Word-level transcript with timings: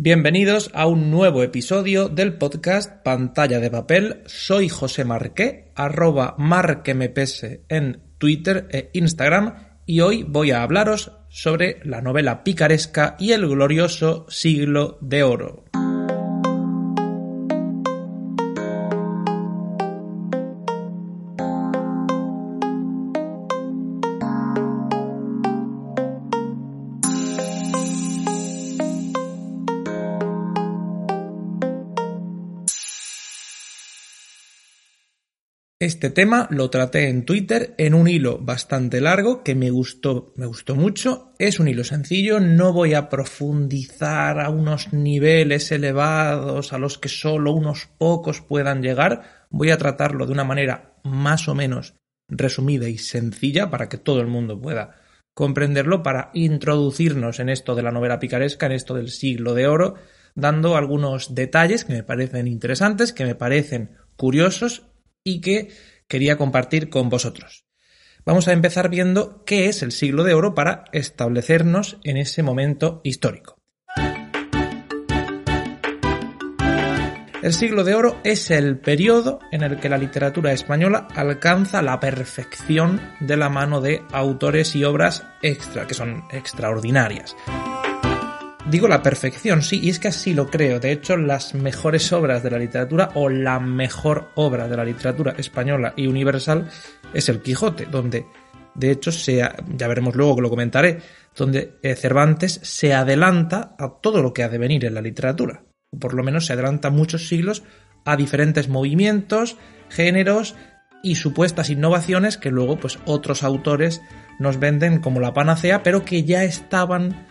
Bienvenidos 0.00 0.70
a 0.74 0.86
un 0.86 1.10
nuevo 1.10 1.42
episodio 1.42 2.08
del 2.08 2.34
podcast 2.34 3.02
Pantalla 3.02 3.58
de 3.58 3.68
Papel. 3.68 4.22
Soy 4.26 4.68
José 4.68 5.04
Marqué, 5.04 5.72
arroba 5.74 6.36
marquemepese 6.38 7.64
en 7.68 8.00
Twitter 8.16 8.68
e 8.70 8.90
Instagram 8.92 9.80
y 9.86 10.02
hoy 10.02 10.22
voy 10.22 10.52
a 10.52 10.62
hablaros 10.62 11.10
sobre 11.30 11.80
la 11.82 12.00
novela 12.00 12.44
picaresca 12.44 13.16
y 13.18 13.32
el 13.32 13.48
glorioso 13.48 14.24
siglo 14.28 14.98
de 15.00 15.24
oro. 15.24 15.64
Este 35.80 36.10
tema 36.10 36.48
lo 36.50 36.70
traté 36.70 37.08
en 37.08 37.24
Twitter 37.24 37.76
en 37.78 37.94
un 37.94 38.08
hilo 38.08 38.38
bastante 38.40 39.00
largo 39.00 39.44
que 39.44 39.54
me 39.54 39.70
gustó, 39.70 40.32
me 40.34 40.46
gustó 40.46 40.74
mucho. 40.74 41.34
Es 41.38 41.60
un 41.60 41.68
hilo 41.68 41.84
sencillo, 41.84 42.40
no 42.40 42.72
voy 42.72 42.94
a 42.94 43.08
profundizar 43.08 44.40
a 44.40 44.50
unos 44.50 44.92
niveles 44.92 45.70
elevados 45.70 46.72
a 46.72 46.78
los 46.78 46.98
que 46.98 47.08
solo 47.08 47.52
unos 47.52 47.86
pocos 47.96 48.40
puedan 48.40 48.82
llegar. 48.82 49.46
Voy 49.50 49.70
a 49.70 49.78
tratarlo 49.78 50.26
de 50.26 50.32
una 50.32 50.42
manera 50.42 50.96
más 51.04 51.46
o 51.46 51.54
menos 51.54 51.94
resumida 52.28 52.88
y 52.88 52.98
sencilla 52.98 53.70
para 53.70 53.88
que 53.88 53.98
todo 53.98 54.20
el 54.20 54.26
mundo 54.26 54.60
pueda 54.60 54.96
comprenderlo, 55.32 56.02
para 56.02 56.32
introducirnos 56.34 57.38
en 57.38 57.50
esto 57.50 57.76
de 57.76 57.84
la 57.84 57.92
novela 57.92 58.18
picaresca, 58.18 58.66
en 58.66 58.72
esto 58.72 58.94
del 58.94 59.10
siglo 59.10 59.54
de 59.54 59.68
oro, 59.68 59.94
dando 60.34 60.76
algunos 60.76 61.36
detalles 61.36 61.84
que 61.84 61.92
me 61.92 62.02
parecen 62.02 62.48
interesantes, 62.48 63.12
que 63.12 63.24
me 63.24 63.36
parecen 63.36 63.92
curiosos 64.16 64.82
y 65.28 65.40
que 65.40 65.68
quería 66.06 66.36
compartir 66.36 66.88
con 66.88 67.08
vosotros. 67.08 67.64
Vamos 68.24 68.48
a 68.48 68.52
empezar 68.52 68.88
viendo 68.88 69.44
qué 69.44 69.66
es 69.66 69.82
el 69.82 69.92
siglo 69.92 70.24
de 70.24 70.34
oro 70.34 70.54
para 70.54 70.84
establecernos 70.92 71.98
en 72.04 72.16
ese 72.16 72.42
momento 72.42 73.00
histórico. 73.04 73.58
El 77.40 77.52
siglo 77.52 77.84
de 77.84 77.94
oro 77.94 78.20
es 78.24 78.50
el 78.50 78.78
periodo 78.78 79.38
en 79.52 79.62
el 79.62 79.78
que 79.78 79.88
la 79.88 79.96
literatura 79.96 80.52
española 80.52 81.06
alcanza 81.14 81.82
la 81.82 82.00
perfección 82.00 83.00
de 83.20 83.36
la 83.36 83.48
mano 83.48 83.80
de 83.80 84.02
autores 84.12 84.74
y 84.74 84.82
obras 84.84 85.24
extra, 85.40 85.86
que 85.86 85.94
son 85.94 86.24
extraordinarias. 86.32 87.36
Digo 88.70 88.86
la 88.86 89.02
perfección, 89.02 89.62
sí, 89.62 89.80
y 89.82 89.88
es 89.88 89.98
que 89.98 90.08
así 90.08 90.34
lo 90.34 90.50
creo. 90.50 90.78
De 90.78 90.92
hecho, 90.92 91.16
las 91.16 91.54
mejores 91.54 92.12
obras 92.12 92.42
de 92.42 92.50
la 92.50 92.58
literatura 92.58 93.10
o 93.14 93.30
la 93.30 93.58
mejor 93.60 94.28
obra 94.34 94.68
de 94.68 94.76
la 94.76 94.84
literatura 94.84 95.34
española 95.38 95.94
y 95.96 96.06
universal 96.06 96.68
es 97.14 97.30
El 97.30 97.40
Quijote, 97.40 97.86
donde, 97.86 98.26
de 98.74 98.90
hecho, 98.90 99.10
ya 99.10 99.54
veremos 99.88 100.14
luego 100.14 100.36
que 100.36 100.42
lo 100.42 100.50
comentaré, 100.50 100.98
donde 101.34 101.78
eh, 101.82 101.94
Cervantes 101.94 102.60
se 102.62 102.92
adelanta 102.92 103.74
a 103.78 104.00
todo 104.02 104.20
lo 104.20 104.34
que 104.34 104.42
ha 104.42 104.50
de 104.50 104.58
venir 104.58 104.84
en 104.84 104.94
la 104.94 105.00
literatura. 105.00 105.64
O 105.90 105.98
por 105.98 106.12
lo 106.12 106.22
menos 106.22 106.44
se 106.44 106.52
adelanta 106.52 106.90
muchos 106.90 107.26
siglos 107.26 107.62
a 108.04 108.16
diferentes 108.16 108.68
movimientos, 108.68 109.56
géneros 109.88 110.56
y 111.02 111.14
supuestas 111.14 111.70
innovaciones 111.70 112.36
que 112.36 112.50
luego 112.50 112.78
pues 112.78 112.98
otros 113.06 113.44
autores 113.44 114.02
nos 114.38 114.60
venden 114.60 115.00
como 115.00 115.20
la 115.20 115.32
panacea, 115.32 115.82
pero 115.82 116.04
que 116.04 116.24
ya 116.24 116.44
estaban 116.44 117.27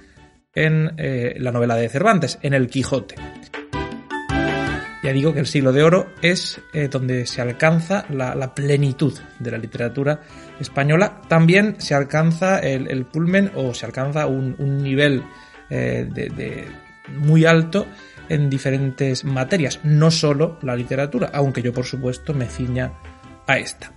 en 0.57 0.91
eh, 0.97 1.35
la 1.37 1.51
novela 1.51 1.75
de 1.75 1.87
Cervantes, 1.87 2.39
en 2.41 2.55
El 2.55 2.67
Quijote. 2.67 3.13
Ya 5.03 5.13
digo 5.13 5.31
que 5.31 5.39
el 5.39 5.45
siglo 5.45 5.71
de 5.71 5.83
oro 5.83 6.07
es 6.23 6.59
eh, 6.73 6.87
donde 6.89 7.27
se 7.27 7.41
alcanza 7.41 8.05
la, 8.09 8.55
plenitud 8.55 9.13
de 9.37 9.51
la 9.51 9.59
literatura 9.59 10.21
española. 10.59 11.21
También 11.27 11.75
se 11.77 11.93
alcanza 11.93 12.57
el, 12.59 13.05
pulmen 13.05 13.51
o 13.53 13.75
se 13.75 13.85
alcanza 13.85 14.25
un, 14.25 14.55
nivel 14.81 15.23
eh, 15.69 16.09
de, 16.11 16.67
muy 17.15 17.45
alto 17.45 17.85
en 18.27 18.49
diferentes 18.49 19.23
materias, 19.23 19.79
no 19.83 20.09
solo 20.09 20.57
la 20.63 20.75
literatura, 20.75 21.29
aunque 21.33 21.61
yo 21.61 21.71
por 21.71 21.85
supuesto 21.85 22.33
me 22.33 22.47
ciña 22.47 22.93
a 23.45 23.59
esta. 23.59 23.93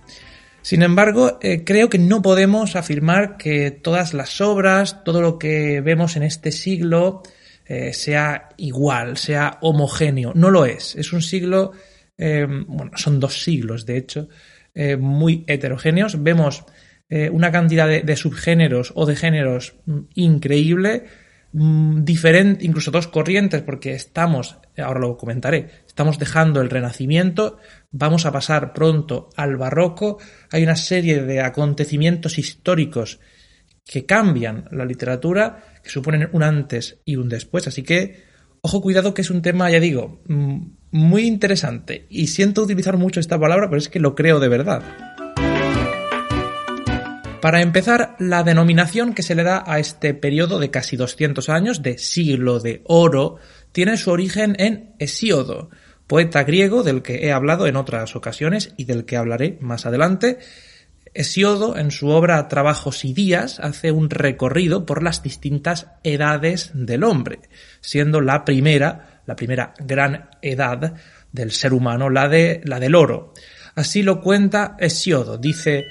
Sin 0.61 0.83
embargo, 0.83 1.39
eh, 1.41 1.63
creo 1.63 1.89
que 1.89 1.97
no 1.97 2.21
podemos 2.21 2.75
afirmar 2.75 3.37
que 3.37 3.71
todas 3.71 4.13
las 4.13 4.41
obras, 4.41 5.03
todo 5.03 5.21
lo 5.21 5.39
que 5.39 5.81
vemos 5.81 6.15
en 6.15 6.23
este 6.23 6.51
siglo, 6.51 7.23
eh, 7.65 7.93
sea 7.93 8.49
igual, 8.57 9.17
sea 9.17 9.57
homogéneo. 9.61 10.33
No 10.35 10.51
lo 10.51 10.65
es. 10.65 10.95
Es 10.95 11.13
un 11.13 11.21
siglo, 11.21 11.71
eh, 12.17 12.45
bueno, 12.67 12.91
son 12.95 13.19
dos 13.19 13.41
siglos, 13.43 13.85
de 13.85 13.97
hecho, 13.97 14.29
muy 14.99 15.43
heterogéneos. 15.47 16.23
Vemos 16.23 16.63
una 17.33 17.51
cantidad 17.51 17.89
de, 17.89 18.15
subgéneros 18.15 18.93
o 18.95 19.05
de 19.05 19.17
géneros 19.17 19.75
mm, 19.85 19.99
increíble, 20.15 21.03
diferente, 21.53 22.65
incluso 22.65 22.91
dos 22.91 23.07
corrientes, 23.07 23.61
porque 23.61 23.93
estamos, 23.93 24.57
ahora 24.77 25.01
lo 25.01 25.17
comentaré, 25.17 25.69
estamos 25.85 26.17
dejando 26.17 26.61
el 26.61 26.69
Renacimiento, 26.69 27.57
vamos 27.91 28.25
a 28.25 28.31
pasar 28.31 28.73
pronto 28.73 29.29
al 29.35 29.57
barroco, 29.57 30.17
hay 30.51 30.63
una 30.63 30.77
serie 30.77 31.23
de 31.23 31.41
acontecimientos 31.41 32.37
históricos 32.37 33.19
que 33.85 34.05
cambian 34.05 34.65
la 34.71 34.85
literatura, 34.85 35.63
que 35.83 35.89
suponen 35.89 36.29
un 36.31 36.43
antes 36.43 37.01
y 37.03 37.17
un 37.17 37.27
después, 37.27 37.67
así 37.67 37.83
que 37.83 38.23
ojo 38.61 38.81
cuidado 38.81 39.13
que 39.13 39.21
es 39.21 39.29
un 39.29 39.41
tema, 39.41 39.69
ya 39.69 39.79
digo, 39.79 40.21
mm, 40.27 40.59
muy 40.91 41.23
interesante 41.23 42.05
y 42.09 42.27
siento 42.27 42.63
utilizar 42.63 42.97
mucho 42.97 43.19
esta 43.19 43.39
palabra, 43.39 43.69
pero 43.69 43.79
es 43.79 43.89
que 43.89 43.99
lo 43.99 44.15
creo 44.15 44.39
de 44.39 44.47
verdad. 44.47 45.10
Para 47.41 47.61
empezar, 47.61 48.15
la 48.19 48.43
denominación 48.43 49.15
que 49.15 49.23
se 49.23 49.33
le 49.33 49.41
da 49.41 49.63
a 49.65 49.79
este 49.79 50.13
periodo 50.13 50.59
de 50.59 50.69
casi 50.69 50.95
200 50.95 51.49
años 51.49 51.81
de 51.81 51.97
siglo 51.97 52.59
de 52.59 52.83
oro 52.85 53.37
tiene 53.71 53.97
su 53.97 54.11
origen 54.11 54.55
en 54.59 54.93
Hesíodo, 54.99 55.71
poeta 56.05 56.43
griego 56.43 56.83
del 56.83 57.01
que 57.01 57.25
he 57.25 57.31
hablado 57.31 57.65
en 57.65 57.77
otras 57.77 58.15
ocasiones 58.15 58.75
y 58.77 58.85
del 58.85 59.05
que 59.05 59.17
hablaré 59.17 59.57
más 59.59 59.87
adelante. 59.87 60.37
Hesiodo, 61.15 61.77
en 61.77 61.89
su 61.89 62.09
obra 62.09 62.47
Trabajos 62.47 63.03
y 63.05 63.13
Días, 63.13 63.59
hace 63.59 63.91
un 63.91 64.11
recorrido 64.11 64.85
por 64.85 65.01
las 65.01 65.23
distintas 65.23 65.87
edades 66.03 66.69
del 66.75 67.03
hombre, 67.03 67.39
siendo 67.81 68.21
la 68.21 68.45
primera, 68.45 69.21
la 69.25 69.35
primera 69.35 69.73
gran 69.79 70.29
edad 70.43 70.93
del 71.31 71.51
ser 71.51 71.73
humano, 71.73 72.11
la 72.11 72.29
de 72.29 72.61
la 72.65 72.79
del 72.79 72.93
oro. 72.93 73.33
Así 73.73 74.03
lo 74.03 74.21
cuenta 74.21 74.77
Hesiodo, 74.79 75.37
dice 75.39 75.85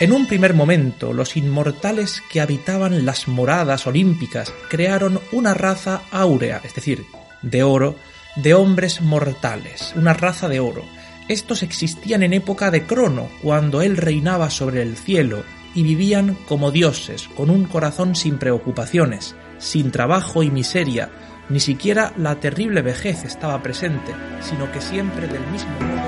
en 0.00 0.12
un 0.12 0.26
primer 0.26 0.54
momento, 0.54 1.12
los 1.12 1.36
inmortales 1.36 2.22
que 2.30 2.40
habitaban 2.40 3.04
las 3.04 3.26
moradas 3.26 3.86
olímpicas 3.88 4.54
crearon 4.68 5.20
una 5.32 5.54
raza 5.54 6.02
áurea, 6.12 6.60
es 6.62 6.74
decir, 6.74 7.04
de 7.42 7.64
oro, 7.64 7.96
de 8.36 8.54
hombres 8.54 9.00
mortales, 9.00 9.92
una 9.96 10.14
raza 10.14 10.48
de 10.48 10.60
oro. 10.60 10.84
Estos 11.26 11.64
existían 11.64 12.22
en 12.22 12.32
época 12.32 12.70
de 12.70 12.84
Crono, 12.84 13.28
cuando 13.42 13.82
él 13.82 13.96
reinaba 13.96 14.50
sobre 14.50 14.82
el 14.82 14.96
cielo, 14.96 15.42
y 15.74 15.82
vivían 15.82 16.34
como 16.46 16.70
dioses, 16.70 17.28
con 17.36 17.50
un 17.50 17.64
corazón 17.64 18.14
sin 18.14 18.38
preocupaciones, 18.38 19.34
sin 19.58 19.90
trabajo 19.90 20.44
y 20.44 20.50
miseria, 20.50 21.10
ni 21.48 21.58
siquiera 21.58 22.12
la 22.16 22.36
terrible 22.36 22.82
vejez 22.82 23.24
estaba 23.24 23.62
presente, 23.62 24.12
sino 24.40 24.70
que 24.70 24.80
siempre 24.80 25.26
del 25.26 25.44
mismo 25.48 25.72
modo 25.80 26.07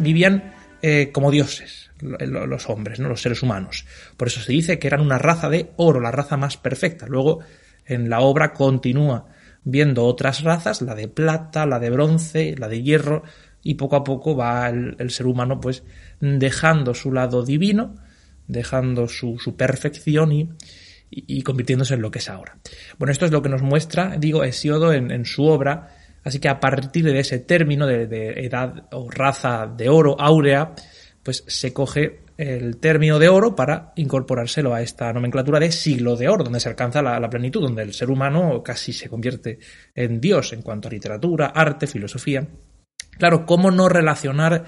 vivían 0.00 0.52
eh, 0.80 1.10
como 1.12 1.30
dioses, 1.30 1.90
los 2.00 2.70
hombres, 2.70 3.00
¿no? 3.00 3.08
los 3.08 3.20
seres 3.20 3.42
humanos. 3.42 3.84
Por 4.16 4.28
eso 4.28 4.40
se 4.40 4.52
dice 4.52 4.78
que 4.78 4.86
eran 4.86 5.00
una 5.00 5.18
raza 5.18 5.48
de 5.48 5.72
oro, 5.76 6.00
la 6.00 6.12
raza 6.12 6.36
más 6.36 6.56
perfecta. 6.56 7.06
Luego 7.06 7.40
en 7.84 8.08
la 8.08 8.20
obra 8.20 8.52
continúa 8.52 9.26
viendo 9.64 10.04
otras 10.04 10.44
razas, 10.44 10.80
la 10.82 10.94
de 10.94 11.08
plata, 11.08 11.66
la 11.66 11.78
de 11.80 11.90
bronce, 11.90 12.54
la 12.56 12.68
de 12.68 12.82
hierro, 12.82 13.24
y 13.62 13.74
poco 13.74 13.96
a 13.96 14.04
poco 14.04 14.36
va 14.36 14.68
el, 14.68 15.10
ser 15.10 15.26
humano 15.26 15.60
pues 15.60 15.82
dejando 16.20 16.94
su 16.94 17.12
lado 17.12 17.44
divino, 17.44 17.96
dejando 18.46 19.08
su, 19.08 19.38
su 19.38 19.56
perfección 19.56 20.32
y, 20.32 20.48
y, 21.10 21.42
convirtiéndose 21.42 21.94
en 21.94 22.02
lo 22.02 22.10
que 22.10 22.20
es 22.20 22.30
ahora. 22.30 22.56
Bueno, 22.98 23.10
esto 23.10 23.26
es 23.26 23.32
lo 23.32 23.42
que 23.42 23.48
nos 23.48 23.62
muestra, 23.62 24.16
digo, 24.16 24.44
Hesiodo 24.44 24.92
en 24.92 25.24
su 25.24 25.44
obra, 25.44 25.97
así 26.24 26.38
que 26.38 26.48
a 26.48 26.60
partir 26.60 27.04
de 27.04 27.18
ese 27.18 27.38
término 27.38 27.86
de, 27.86 28.44
edad 28.44 28.88
o 28.92 29.10
raza 29.10 29.66
de 29.66 29.88
oro 29.88 30.20
áurea, 30.20 30.74
pues 31.22 31.44
se 31.46 31.72
coge 31.72 32.20
el 32.36 32.76
término 32.78 33.18
de 33.18 33.28
oro 33.28 33.56
para 33.56 33.92
incorporárselo 33.96 34.72
a 34.72 34.80
esta 34.80 35.12
nomenclatura 35.12 35.58
de 35.58 35.72
siglo 35.72 36.16
de 36.16 36.28
oro, 36.28 36.44
donde 36.44 36.60
se 36.60 36.68
alcanza 36.68 37.02
la, 37.02 37.28
plenitud, 37.28 37.60
donde 37.60 37.82
el 37.82 37.92
ser 37.92 38.10
humano 38.10 38.62
casi 38.62 38.92
se 38.92 39.08
convierte 39.08 39.58
en 39.94 40.20
Dios 40.20 40.52
en 40.52 40.62
cuanto 40.62 40.88
a 40.88 40.92
literatura, 40.92 41.46
arte, 41.46 41.86
filosofía. 41.86 42.46
Claro, 43.18 43.44
¿cómo 43.44 43.70
no 43.70 43.88
relacionar 43.88 44.64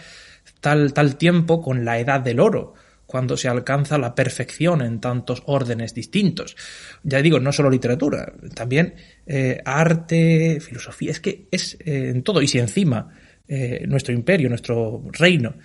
tal, 0.61 0.93
tal 0.93 1.17
tiempo 1.17 1.63
con 1.63 1.85
la 1.85 1.99
edad 1.99 2.21
del 2.21 2.41
oro? 2.41 2.75
Cuando 3.11 3.37
se 3.37 3.49
alcanza 3.49 3.99
la 3.99 4.15
perfección 4.15 4.83
en 4.83 5.01
tantos 5.01 5.43
órdenes 5.47 5.95
distintos. 5.95 6.57
Ya 7.03 7.21
digo, 7.21 7.41
no 7.41 7.51
solo 7.51 7.69
literatura, 7.69 8.33
también 8.55 8.95
eh, 9.27 9.61
arte, 9.65 10.61
filosofía, 10.61 11.11
es 11.11 11.19
que 11.19 11.49
es 11.51 11.77
eh, 11.81 12.11
en 12.11 12.23
todo. 12.23 12.41
Y 12.41 12.47
si 12.47 12.61
encima 12.61 13.13
eh, 13.49 13.85
nuestro 13.89 14.15
imperio, 14.15 14.49
nuestro 14.49 15.03
reino, 15.11 15.57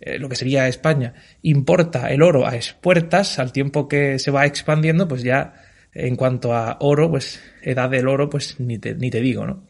eh, 0.00 0.18
lo 0.18 0.30
que 0.30 0.36
sería 0.36 0.66
España, 0.66 1.12
importa 1.42 2.10
el 2.10 2.22
oro 2.22 2.46
a 2.46 2.56
expuertas 2.56 3.38
al 3.38 3.52
tiempo 3.52 3.86
que 3.86 4.18
se 4.18 4.30
va 4.30 4.46
expandiendo, 4.46 5.06
pues 5.06 5.22
ya 5.22 5.52
en 5.92 6.16
cuanto 6.16 6.54
a 6.54 6.78
oro, 6.80 7.10
pues 7.10 7.42
edad 7.62 7.90
del 7.90 8.08
oro, 8.08 8.30
pues 8.30 8.58
ni 8.60 8.78
te, 8.78 8.94
ni 8.94 9.10
te 9.10 9.20
digo, 9.20 9.46
¿no? 9.46 9.66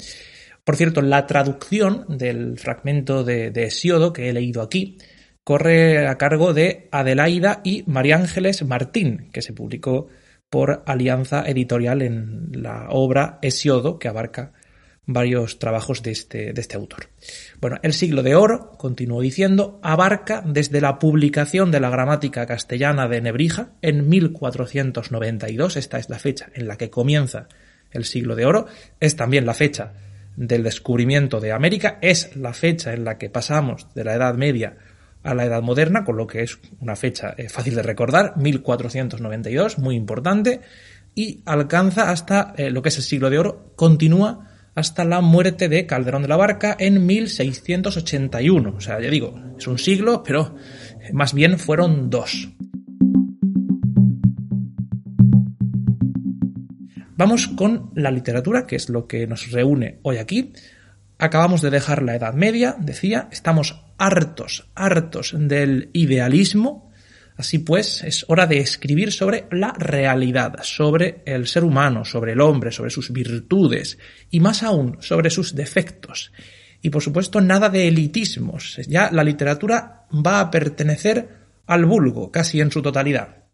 Por 0.62 0.76
cierto, 0.76 1.02
la 1.02 1.26
traducción 1.26 2.06
del 2.08 2.58
fragmento 2.58 3.24
de, 3.24 3.50
de 3.50 3.64
Hesiodo 3.64 4.12
que 4.12 4.28
he 4.28 4.32
leído 4.32 4.62
aquí 4.62 4.96
corre 5.44 6.08
a 6.08 6.16
cargo 6.16 6.54
de 6.54 6.88
Adelaida 6.90 7.60
y 7.62 7.84
María 7.86 8.16
Ángeles 8.16 8.64
Martín, 8.64 9.28
que 9.30 9.42
se 9.42 9.52
publicó 9.52 10.08
por 10.48 10.82
Alianza 10.86 11.44
Editorial 11.46 12.00
en 12.02 12.48
la 12.52 12.86
obra 12.88 13.38
Hesiodo, 13.42 13.98
que 13.98 14.08
abarca 14.08 14.52
varios 15.06 15.58
trabajos 15.58 16.02
de 16.02 16.12
este, 16.12 16.54
de 16.54 16.60
este 16.60 16.76
autor. 16.76 17.08
Bueno, 17.60 17.76
el 17.82 17.92
siglo 17.92 18.22
de 18.22 18.34
oro, 18.34 18.72
continuó 18.78 19.20
diciendo, 19.20 19.78
abarca 19.82 20.42
desde 20.46 20.80
la 20.80 20.98
publicación 20.98 21.70
de 21.70 21.80
la 21.80 21.90
gramática 21.90 22.46
castellana 22.46 23.06
de 23.06 23.20
Nebrija 23.20 23.72
en 23.82 24.08
1492, 24.08 25.76
esta 25.76 25.98
es 25.98 26.08
la 26.08 26.18
fecha 26.18 26.48
en 26.54 26.66
la 26.66 26.76
que 26.76 26.88
comienza 26.88 27.48
el 27.90 28.06
siglo 28.06 28.34
de 28.34 28.46
oro, 28.46 28.66
es 28.98 29.14
también 29.14 29.44
la 29.44 29.52
fecha 29.52 29.92
del 30.36 30.62
descubrimiento 30.62 31.38
de 31.38 31.52
América, 31.52 31.98
es 32.00 32.34
la 32.34 32.54
fecha 32.54 32.94
en 32.94 33.04
la 33.04 33.18
que 33.18 33.28
pasamos 33.28 33.88
de 33.94 34.04
la 34.04 34.14
Edad 34.14 34.34
Media 34.34 34.78
a 35.24 35.34
la 35.34 35.44
Edad 35.44 35.62
Moderna, 35.62 36.04
con 36.04 36.16
lo 36.16 36.26
que 36.26 36.42
es 36.42 36.58
una 36.80 36.94
fecha 36.94 37.34
eh, 37.36 37.48
fácil 37.48 37.74
de 37.74 37.82
recordar, 37.82 38.36
1492, 38.36 39.78
muy 39.78 39.96
importante, 39.96 40.60
y 41.14 41.42
alcanza 41.46 42.10
hasta 42.10 42.54
eh, 42.56 42.70
lo 42.70 42.82
que 42.82 42.90
es 42.90 42.96
el 42.98 43.02
siglo 43.02 43.30
de 43.30 43.38
oro, 43.38 43.72
continúa 43.74 44.50
hasta 44.74 45.04
la 45.04 45.20
muerte 45.20 45.68
de 45.68 45.86
Calderón 45.86 46.22
de 46.22 46.28
la 46.28 46.36
Barca 46.36 46.76
en 46.78 47.06
1681. 47.06 48.74
O 48.76 48.80
sea, 48.80 49.00
ya 49.00 49.08
digo, 49.08 49.40
es 49.56 49.66
un 49.66 49.78
siglo, 49.78 50.22
pero 50.22 50.56
más 51.12 51.32
bien 51.32 51.58
fueron 51.58 52.10
dos. 52.10 52.48
Vamos 57.16 57.46
con 57.46 57.92
la 57.94 58.10
literatura, 58.10 58.66
que 58.66 58.74
es 58.74 58.88
lo 58.88 59.06
que 59.06 59.26
nos 59.28 59.52
reúne 59.52 60.00
hoy 60.02 60.16
aquí. 60.16 60.52
Acabamos 61.18 61.62
de 61.62 61.70
dejar 61.70 62.02
la 62.02 62.16
Edad 62.16 62.34
Media, 62.34 62.76
decía, 62.78 63.28
estamos 63.30 63.80
hartos, 63.98 64.70
hartos 64.74 65.34
del 65.36 65.90
idealismo, 65.92 66.84
Así 67.36 67.58
pues, 67.58 68.04
es 68.04 68.24
hora 68.28 68.46
de 68.46 68.58
escribir 68.58 69.10
sobre 69.10 69.48
la 69.50 69.72
realidad, 69.72 70.60
sobre 70.62 71.22
el 71.26 71.48
ser 71.48 71.64
humano, 71.64 72.04
sobre 72.04 72.32
el 72.32 72.40
hombre, 72.40 72.70
sobre 72.70 72.90
sus 72.90 73.12
virtudes 73.12 73.98
y 74.30 74.38
más 74.38 74.62
aún 74.62 74.98
sobre 75.00 75.30
sus 75.30 75.54
defectos. 75.54 76.32
Y 76.80 76.90
por 76.90 77.02
supuesto, 77.02 77.40
nada 77.40 77.68
de 77.70 77.88
elitismos. 77.88 78.76
Ya 78.86 79.10
la 79.10 79.24
literatura 79.24 80.06
va 80.24 80.40
a 80.40 80.50
pertenecer 80.50 81.28
al 81.66 81.86
vulgo, 81.86 82.30
casi 82.30 82.60
en 82.60 82.70
su 82.70 82.82
totalidad. 82.82 83.44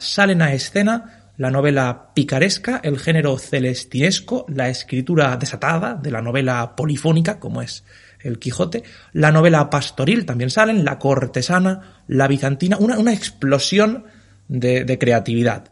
Salen 0.00 0.42
a 0.42 0.52
escena 0.52 1.27
la 1.38 1.52
novela 1.52 2.10
picaresca, 2.14 2.80
el 2.82 2.98
género 2.98 3.38
celestinesco, 3.38 4.44
la 4.48 4.68
escritura 4.68 5.36
desatada 5.36 5.94
de 5.94 6.10
la 6.10 6.20
novela 6.20 6.74
polifónica, 6.76 7.38
como 7.38 7.62
es 7.62 7.84
el 8.20 8.40
Quijote, 8.40 8.82
la 9.12 9.30
novela 9.30 9.70
pastoril 9.70 10.26
también 10.26 10.50
salen, 10.50 10.84
la 10.84 10.98
cortesana, 10.98 12.02
la 12.08 12.26
bizantina, 12.26 12.76
una, 12.76 12.98
una 12.98 13.14
explosión 13.14 14.04
de, 14.48 14.84
de 14.84 14.98
creatividad. 14.98 15.70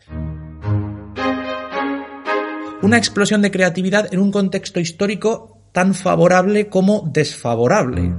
Una 2.82 2.96
explosión 2.96 3.42
de 3.42 3.50
creatividad 3.50 4.14
en 4.14 4.20
un 4.20 4.30
contexto 4.30 4.78
histórico 4.78 5.64
tan 5.72 5.94
favorable 5.94 6.68
como 6.68 7.10
desfavorable. 7.12 8.14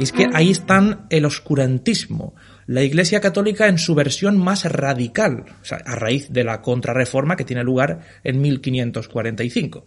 Y 0.00 0.02
es 0.02 0.12
que 0.12 0.28
ahí 0.32 0.50
están 0.50 1.06
el 1.10 1.26
oscurantismo, 1.26 2.34
la 2.70 2.84
Iglesia 2.84 3.20
Católica 3.20 3.66
en 3.66 3.78
su 3.78 3.96
versión 3.96 4.38
más 4.38 4.64
radical, 4.64 5.44
a 5.84 5.96
raíz 5.96 6.30
de 6.30 6.44
la 6.44 6.62
contrarreforma 6.62 7.34
que 7.34 7.44
tiene 7.44 7.64
lugar 7.64 7.98
en 8.22 8.40
1545. 8.40 9.86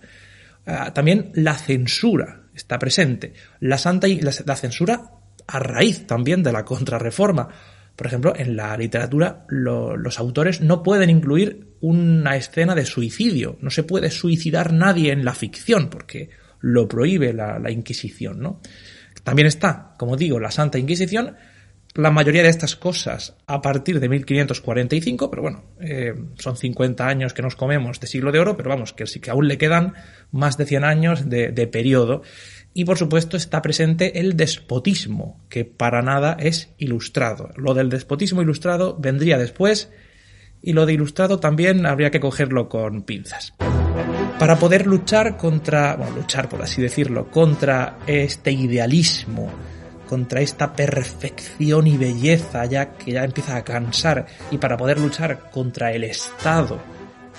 Ah, 0.66 0.94
también 0.94 1.32
la 1.34 1.54
censura, 1.54 2.42
está 2.54 2.78
presente. 2.80 3.36
La 3.62 3.78
santa 3.78 4.08
la, 4.10 4.56
censura 4.58 5.12
a 5.48 5.60
raíz 5.60 6.06
también 6.08 6.44
de 6.44 6.52
la 6.52 6.66
contrarreforma. 6.66 7.48
Por 7.96 8.08
ejemplo, 8.08 8.34
en 8.36 8.58
la 8.58 8.76
literatura 8.76 9.46
los 9.48 10.20
autores 10.20 10.60
no 10.60 10.84
pueden 10.84 11.10
incluir 11.10 11.78
una 11.80 12.36
escena 12.36 12.76
de 12.76 12.86
suicidio. 12.86 13.58
No 13.62 13.70
se 13.70 13.84
puede 13.84 14.12
suicidar 14.12 14.74
nadie 14.74 15.14
en 15.14 15.24
la 15.24 15.34
ficción 15.34 15.90
porque 15.90 16.32
lo 16.60 16.86
prohíbe 16.90 17.32
la, 17.32 17.72
Inquisición, 17.72 18.42
¿no? 18.42 18.60
También 19.24 19.48
está, 19.48 19.94
como 19.98 20.18
digo, 20.18 20.38
la 20.38 20.52
Santa 20.52 20.80
Inquisición. 20.80 21.38
La 21.96 22.10
mayoría 22.10 22.42
de 22.42 22.50
estas 22.50 22.76
cosas 22.76 23.36
a 23.46 23.62
partir 23.62 24.00
de 24.00 24.10
1545, 24.10 25.30
pero 25.30 25.44
bueno, 25.44 25.64
eh, 25.80 26.16
son 26.40 26.58
50 26.58 27.08
años 27.08 27.36
que 27.36 27.44
nos 27.44 27.56
comemos 27.56 28.00
de 28.00 28.08
siglo 28.08 28.32
de 28.32 28.40
oro, 28.40 28.58
pero 28.58 28.70
vamos, 28.70 28.94
que 28.94 29.06
sí 29.06 29.20
que 29.20 29.30
aún 29.30 29.48
le 29.48 29.60
quedan 29.60 29.94
más 30.32 30.58
de 30.58 30.66
100 30.66 30.84
años 30.86 31.30
de, 31.30 31.52
de 31.52 31.68
periodo. 31.68 32.24
Y 32.74 32.86
por 32.86 32.98
supuesto 32.98 33.38
está 33.38 33.62
presente 33.62 34.20
el 34.20 34.36
despotismo, 34.36 35.46
que 35.50 35.66
para 35.66 36.02
nada 36.02 36.36
es 36.40 36.74
ilustrado. 36.80 37.52
Lo 37.58 37.76
del 37.76 37.90
despotismo 37.90 38.42
ilustrado 38.42 38.98
vendría 39.00 39.38
después 39.38 39.92
y 40.64 40.74
lo 40.74 40.88
de 40.88 40.94
ilustrado 40.94 41.40
también 41.40 41.86
habría 41.86 42.10
que 42.10 42.20
cogerlo 42.20 42.70
con 42.70 43.04
pinzas. 43.04 43.54
Para 44.40 44.58
poder 44.58 44.88
luchar 44.88 45.38
contra, 45.38 45.96
bueno, 45.96 46.16
luchar 46.16 46.50
por 46.50 46.64
así 46.64 46.82
decirlo, 46.82 47.30
contra 47.30 48.00
este 48.08 48.52
idealismo, 48.52 49.52
contra 50.14 50.42
esta 50.42 50.74
perfección 50.74 51.88
y 51.88 51.98
belleza 51.98 52.64
ya 52.66 52.92
que 52.92 53.14
ya 53.14 53.24
empieza 53.24 53.56
a 53.56 53.64
cansar 53.64 54.28
y 54.52 54.60
para 54.60 54.78
poder 54.78 55.00
luchar 55.00 55.50
contra 55.50 55.92
el 55.92 56.04
Estado 56.04 56.80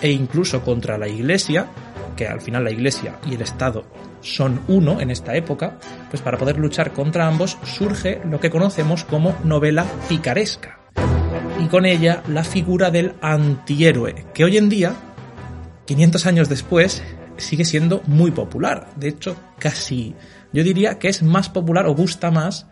e 0.02 0.10
incluso 0.10 0.60
contra 0.64 0.98
la 0.98 1.06
Iglesia, 1.06 1.68
que 2.16 2.26
al 2.26 2.40
final 2.40 2.64
la 2.64 2.72
Iglesia 2.72 3.14
y 3.30 3.34
el 3.36 3.42
Estado 3.42 3.84
son 4.22 4.60
uno 4.66 5.00
en 5.00 5.12
esta 5.12 5.36
época, 5.36 5.78
pues 6.10 6.20
para 6.20 6.36
poder 6.36 6.58
luchar 6.58 6.92
contra 6.92 7.28
ambos 7.28 7.58
surge 7.62 8.20
lo 8.24 8.40
que 8.40 8.50
conocemos 8.50 9.04
como 9.04 9.36
novela 9.44 9.86
picaresca. 10.08 10.80
Y 11.60 11.68
con 11.68 11.86
ella 11.86 12.24
la 12.26 12.42
figura 12.42 12.90
del 12.90 13.14
antihéroe, 13.20 14.26
que 14.34 14.42
hoy 14.42 14.56
en 14.56 14.68
día, 14.68 14.96
500 15.84 16.26
años 16.26 16.48
después, 16.48 17.04
sigue 17.36 17.64
siendo 17.64 18.02
muy 18.08 18.32
popular. 18.32 18.88
De 18.96 19.06
hecho, 19.06 19.36
casi 19.60 20.16
yo 20.54 20.62
diría 20.62 20.98
que 20.98 21.08
es 21.08 21.22
más 21.22 21.48
popular 21.50 21.86
o 21.86 21.94
gusta 21.94 22.30
más 22.30 22.66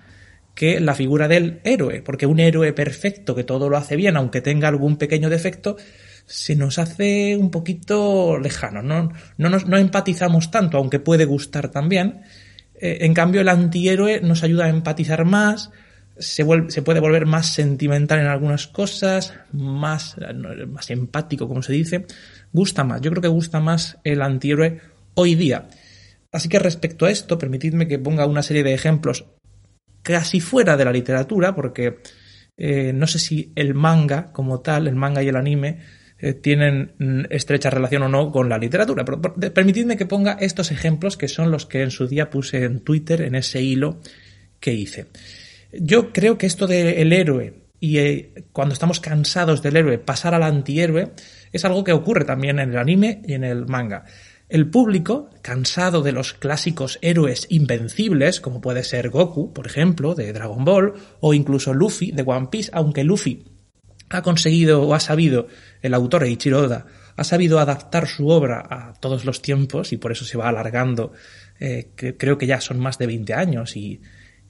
que 0.55 0.81
la 0.81 0.95
figura 0.95 1.27
del 1.29 1.61
héroe, 1.65 2.01
porque 2.03 2.27
un 2.27 2.39
héroe 2.39 2.73
perfecto 2.73 3.35
que 3.35 3.43
todo 3.43 3.69
lo 3.69 3.77
hace 3.77 3.97
bien, 3.97 4.17
aunque 4.17 4.41
tenga 4.41 4.69
algún 4.69 4.97
pequeño 4.97 5.29
defecto, 5.29 5.77
se 6.27 6.55
nos 6.55 6.79
hace 6.79 7.37
un 7.37 7.51
poquito 7.51 8.39
lejano, 8.39 8.83
no, 8.83 9.13
no, 9.37 9.49
nos, 9.49 9.67
no 9.67 9.77
empatizamos 9.79 10.51
tanto, 10.51 10.79
aunque 10.79 11.01
puede 11.01 11.25
gustar 11.25 11.71
también. 11.71 12.23
Eh, 12.81 12.99
en 13.01 13.15
cambio, 13.15 13.41
el 13.41 13.49
antihéroe 13.49 14.21
nos 14.21 14.45
ayuda 14.45 14.67
a 14.67 14.69
empatizar 14.69 15.25
más, 15.25 15.71
se, 16.17 16.45
vuelve, 16.45 16.71
se 16.71 16.83
puede 16.83 17.01
volver 17.01 17.27
más 17.27 17.47
sentimental 17.47 18.21
en 18.21 18.27
algunas 18.27 18.69
cosas, 18.69 19.35
más, 19.51 20.17
más 20.69 20.91
empático, 20.91 21.49
como 21.49 21.63
se 21.63 21.73
dice. 21.73 22.07
Gusta 22.53 22.85
más, 22.85 23.01
yo 23.01 23.11
creo 23.11 23.23
que 23.23 23.29
gusta 23.29 23.59
más 23.59 23.99
el 24.05 24.23
antihéroe 24.23 24.81
hoy 25.15 25.35
día. 25.35 25.67
Así 26.33 26.49
que 26.49 26.59
respecto 26.59 27.07
a 27.07 27.11
esto, 27.11 27.39
permitidme 27.39 27.87
que 27.87 27.99
ponga 27.99 28.27
una 28.27 28.43
serie 28.43 28.65
de 28.65 28.75
ejemplos 28.75 29.27
casi 30.03 30.41
fuera 30.41 30.77
de 30.77 30.85
la 30.85 30.93
literatura, 30.93 31.55
porque 31.55 31.99
eh, 32.57 32.93
no 32.93 33.07
sé 33.07 33.19
si 33.19 33.53
el 33.55 33.75
manga 33.75 34.33
como 34.33 34.61
tal, 34.61 34.89
el 34.89 34.97
manga 34.97 35.23
y 35.23 35.29
el 35.29 35.37
anime, 35.37 35.79
eh, 36.19 36.35
tienen 36.35 36.93
mm, 36.99 37.23
estrecha 37.31 37.69
relación 37.69 38.05
o 38.05 38.09
no 38.09 38.31
con 38.31 38.49
la 38.49 38.57
literatura. 38.57 39.05
Pero, 39.05 39.21
permitidme 39.53 39.97
que 39.97 40.07
ponga 40.07 40.37
estos 40.41 40.71
ejemplos 40.71 41.17
que 41.17 41.29
son 41.29 41.51
los 41.51 41.67
que 41.67 41.83
en 41.83 41.91
su 41.91 42.07
día 42.07 42.31
puse 42.31 42.65
en 42.65 42.81
Twitter 42.81 43.23
en 43.23 43.35
ese 43.35 43.61
hilo 43.61 44.01
que 44.59 44.73
hice. 44.73 45.07
Yo 45.73 46.13
creo 46.13 46.39
que 46.39 46.47
esto 46.47 46.67
del 46.67 47.13
héroe 47.13 47.63
y 47.81 47.99
eh, 47.99 48.45
cuando 48.53 48.75
estamos 48.75 49.01
cansados 49.01 49.63
del 49.63 49.77
héroe 49.77 49.99
pasar 49.99 50.35
al 50.35 50.45
antihéroe 50.45 51.11
es 51.51 51.65
algo 51.65 51.83
que 51.83 51.93
ocurre 51.93 52.25
también 52.25 52.61
en 52.61 52.71
el 52.71 52.79
anime 52.79 53.23
y 53.27 53.35
en 53.35 53.43
el 53.43 53.67
manga. 53.67 54.05
El 54.53 54.69
público, 54.69 55.31
cansado 55.41 56.03
de 56.03 56.13
los 56.13 56.35
clásicos 56.35 56.99
héroes 57.01 57.47
invencibles, 57.49 58.39
como 58.39 58.61
puede 58.61 58.85
ser 58.85 59.09
Goku, 59.09 59.51
por 59.55 59.67
ejemplo, 59.67 60.15
de 60.15 60.31
Dragon 60.35 60.63
Ball, 60.63 60.93
o 61.21 61.33
incluso 61.33 61.73
Luffy 61.73 62.13
de 62.13 62.23
One 62.27 62.49
Piece, 62.51 62.71
aunque 62.75 63.03
Luffy 63.03 63.47
ha 64.11 64.21
conseguido 64.21 64.83
o 64.83 64.93
ha 64.93 65.01
sabido, 65.01 65.47
el 65.81 65.95
autor 65.95 66.25
Eiichiro 66.25 66.65
Oda, 66.65 66.85
ha 67.17 67.25
sabido 67.25 67.61
adaptar 67.61 68.07
su 68.07 68.29
obra 68.29 68.63
a 68.69 68.93
todos 68.93 69.25
los 69.25 69.41
tiempos 69.41 69.95
y 69.95 69.97
por 69.97 70.13
eso 70.13 70.27
se 70.27 70.37
va 70.37 70.51
alargando, 70.51 71.15
eh, 71.59 71.93
creo 72.19 72.37
que 72.37 72.47
ya 72.47 72.61
son 72.61 72.79
más 72.79 72.99
de 72.99 73.07
20 73.07 73.33
años 73.33 73.75
y, 73.75 74.03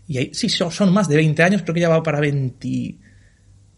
y 0.09 0.35
sí, 0.35 0.49
son, 0.49 0.93
más 0.93 1.07
de 1.07 1.15
20 1.15 1.45
años, 1.45 1.63
creo 1.63 1.75
que 1.75 1.81
ya 1.81 1.89
va 1.89 2.03
para 2.03 2.19
20... 2.19 2.99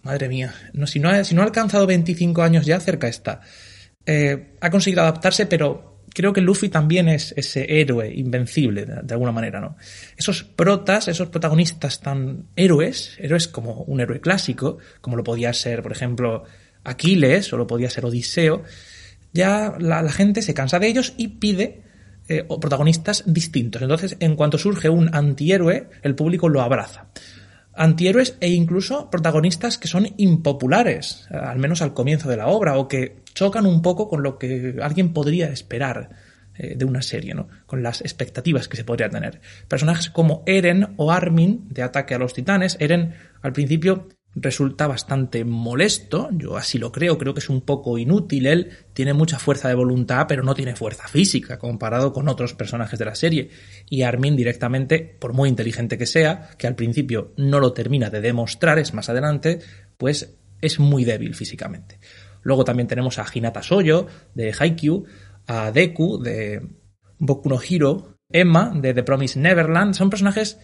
Madre 0.04 0.30
mía, 0.30 0.54
no, 0.72 0.86
si, 0.86 1.00
no 1.00 1.10
ha, 1.10 1.22
si 1.22 1.34
no 1.34 1.42
ha 1.42 1.44
alcanzado 1.44 1.86
25 1.86 2.40
años 2.40 2.64
ya, 2.64 2.80
cerca 2.80 3.08
está. 3.08 3.42
Eh, 4.06 4.54
ha 4.58 4.70
conseguido 4.70 5.02
adaptarse, 5.02 5.44
pero 5.44 5.93
creo 6.14 6.32
que 6.32 6.40
Luffy 6.40 6.70
también 6.70 7.08
es 7.08 7.34
ese 7.36 7.80
héroe 7.80 8.10
invencible, 8.14 8.86
de, 8.86 9.12
alguna 9.12 9.32
manera, 9.32 9.60
¿no? 9.60 9.76
Esos 10.16 10.44
protas, 10.44 11.08
esos 11.08 11.28
protagonistas 11.28 12.00
tan 12.00 12.46
héroes, 12.56 13.16
héroes 13.18 13.48
como 13.48 13.82
un 13.82 14.00
héroe 14.00 14.20
clásico, 14.20 14.78
como 15.00 15.16
lo 15.16 15.24
podía 15.24 15.52
ser, 15.52 15.82
por 15.82 15.92
ejemplo, 15.92 16.44
Aquiles 16.84 17.52
o 17.52 17.56
lo 17.56 17.66
podía 17.66 17.90
ser 17.90 18.06
Odiseo, 18.06 18.62
ya 19.32 19.74
la, 19.78 20.08
gente 20.10 20.40
se 20.40 20.54
cansa 20.54 20.78
de 20.78 20.86
ellos 20.86 21.14
y 21.16 21.28
pide 21.28 21.82
eh, 22.28 22.44
protagonistas 22.44 23.24
distintos. 23.26 23.82
Entonces, 23.82 24.16
en 24.20 24.36
cuanto 24.36 24.56
surge 24.56 24.88
un 24.88 25.14
antihéroe, 25.14 25.88
el 26.02 26.14
público 26.14 26.48
lo 26.48 26.62
abraza 26.62 27.08
antihéroes 27.76 28.36
e 28.40 28.50
incluso 28.50 29.10
protagonistas 29.10 29.78
que 29.78 29.88
son 29.88 30.08
impopulares, 30.16 31.26
al 31.30 31.58
menos 31.58 31.82
al 31.82 31.94
comienzo 31.94 32.28
de 32.28 32.36
la 32.36 32.48
obra, 32.48 32.78
o 32.78 32.88
que 32.88 33.16
chocan 33.34 33.66
un 33.66 33.82
poco 33.82 34.08
con 34.08 34.22
lo 34.22 34.38
que 34.38 34.76
alguien 34.80 35.12
podría 35.12 35.48
esperar 35.48 36.10
eh, 36.56 36.76
de 36.76 36.84
una 36.84 37.02
serie, 37.02 37.34
¿no? 37.34 37.48
Con 37.66 37.82
las 37.82 38.00
expectativas 38.00 38.68
que 38.68 38.76
se 38.76 38.84
podría 38.84 39.08
tener. 39.08 39.40
Personajes 39.66 40.08
como 40.08 40.44
Eren 40.46 40.94
o 40.96 41.10
Armin 41.10 41.66
de 41.68 41.82
Ataque 41.82 42.14
a 42.14 42.18
los 42.18 42.32
Titanes. 42.32 42.76
Eren 42.78 43.14
al 43.42 43.52
principio 43.52 44.08
resulta 44.36 44.86
bastante 44.86 45.44
molesto, 45.44 46.28
yo 46.32 46.56
así 46.56 46.78
lo 46.78 46.90
creo, 46.90 47.18
creo 47.18 47.34
que 47.34 47.40
es 47.40 47.48
un 47.48 47.60
poco 47.60 47.98
inútil, 47.98 48.46
él 48.46 48.70
tiene 48.92 49.14
mucha 49.14 49.38
fuerza 49.38 49.68
de 49.68 49.74
voluntad, 49.74 50.26
pero 50.28 50.42
no 50.42 50.54
tiene 50.54 50.74
fuerza 50.74 51.06
física 51.06 51.58
comparado 51.58 52.12
con 52.12 52.28
otros 52.28 52.54
personajes 52.54 52.98
de 52.98 53.04
la 53.04 53.14
serie, 53.14 53.50
y 53.88 54.02
Armin 54.02 54.36
directamente, 54.36 55.16
por 55.20 55.32
muy 55.32 55.48
inteligente 55.48 55.98
que 55.98 56.06
sea, 56.06 56.50
que 56.58 56.66
al 56.66 56.74
principio 56.74 57.32
no 57.36 57.60
lo 57.60 57.72
termina 57.72 58.10
de 58.10 58.20
demostrar, 58.20 58.78
es 58.78 58.92
más 58.92 59.08
adelante, 59.08 59.60
pues 59.96 60.36
es 60.60 60.80
muy 60.80 61.04
débil 61.04 61.34
físicamente. 61.34 62.00
Luego 62.42 62.64
también 62.64 62.88
tenemos 62.88 63.18
a 63.18 63.26
Hinata 63.32 63.62
Soyo 63.62 64.06
de 64.34 64.54
Haikyuu, 64.58 65.04
a 65.46 65.70
Deku 65.70 66.22
de 66.22 66.66
Boku 67.18 67.48
no 67.48 67.58
Hero, 67.60 68.18
Emma 68.30 68.72
de 68.74 68.94
The 68.94 69.02
Promised 69.02 69.40
Neverland, 69.40 69.94
son 69.94 70.10
personajes 70.10 70.58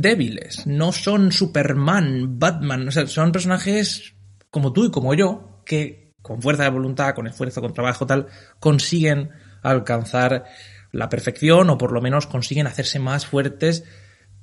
débiles, 0.00 0.66
no 0.66 0.92
son 0.92 1.32
Superman, 1.32 2.38
Batman, 2.38 2.88
o 2.88 2.90
sea, 2.90 3.06
son 3.06 3.32
personajes 3.32 4.14
como 4.50 4.72
tú 4.72 4.86
y 4.86 4.90
como 4.90 5.14
yo, 5.14 5.62
que 5.66 6.12
con 6.22 6.40
fuerza 6.40 6.62
de 6.62 6.70
voluntad, 6.70 7.14
con 7.14 7.26
esfuerzo, 7.26 7.60
con 7.60 7.74
trabajo, 7.74 8.06
tal, 8.06 8.28
consiguen 8.60 9.30
alcanzar 9.62 10.44
la 10.92 11.08
perfección 11.08 11.68
o 11.70 11.78
por 11.78 11.92
lo 11.92 12.00
menos 12.00 12.26
consiguen 12.26 12.66
hacerse 12.66 12.98
más 12.98 13.26
fuertes, 13.26 13.84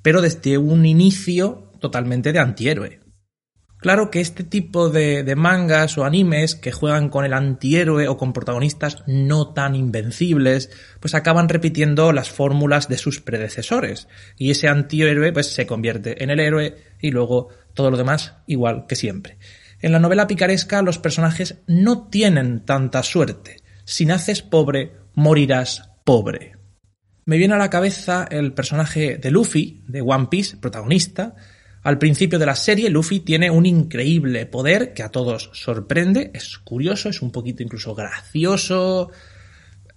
pero 0.01 0.21
desde 0.21 0.57
un 0.57 0.85
inicio 0.85 1.71
totalmente 1.79 2.33
de 2.33 2.39
antihéroe. 2.39 2.99
Claro 3.79 4.11
que 4.11 4.19
este 4.19 4.43
tipo 4.43 4.89
de, 4.89 5.23
mangas 5.37 5.97
o 5.97 6.03
animes 6.03 6.55
que 6.55 6.73
juegan 6.73 7.07
con 7.07 7.23
el 7.23 7.33
antihéroe 7.33 8.09
o 8.09 8.17
con 8.17 8.33
protagonistas 8.33 9.03
no 9.07 9.53
tan 9.53 9.73
invencibles, 9.73 10.69
pues 10.99 11.15
acaban 11.15 11.47
repitiendo 11.47 12.11
las 12.11 12.29
fórmulas 12.29 12.89
de 12.89 12.97
sus 12.97 13.21
predecesores. 13.21 14.09
Y 14.37 14.51
ese 14.51 14.67
antihéroe 14.67 15.31
pues 15.31 15.53
se 15.53 15.65
convierte 15.65 16.21
en 16.21 16.29
el 16.29 16.41
héroe 16.41 16.75
y 16.99 17.11
luego 17.11 17.49
todo 17.73 17.89
lo 17.89 17.95
demás 17.95 18.33
igual 18.47 18.85
que 18.85 18.97
siempre. 18.97 19.37
En 19.81 19.93
la 19.93 19.99
novela 19.99 20.27
picaresca 20.27 20.81
los 20.81 20.97
personajes 20.97 21.59
no 21.65 22.09
tienen 22.09 22.65
tanta 22.65 23.01
suerte. 23.01 23.61
Si 23.85 24.05
naces 24.05 24.41
pobre, 24.41 24.91
morirás 25.13 25.89
pobre. 26.03 26.57
Me 27.23 27.37
viene 27.37 27.53
a 27.53 27.57
la 27.57 27.69
cabeza 27.69 28.27
el 28.29 28.51
personaje 28.51 29.17
de 29.17 29.31
Luffy, 29.31 29.83
de 29.87 30.01
One 30.01 30.27
Piece, 30.29 30.57
protagonista, 30.57 31.35
al 31.83 31.97
principio 31.97 32.39
de 32.39 32.45
la 32.45 32.55
serie, 32.55 32.89
Luffy 32.89 33.21
tiene 33.21 33.49
un 33.49 33.65
increíble 33.65 34.45
poder 34.45 34.93
que 34.93 35.03
a 35.03 35.09
todos 35.09 35.49
sorprende, 35.53 36.31
es 36.33 36.57
curioso, 36.57 37.09
es 37.09 37.21
un 37.21 37.31
poquito 37.31 37.63
incluso 37.63 37.95
gracioso, 37.95 39.11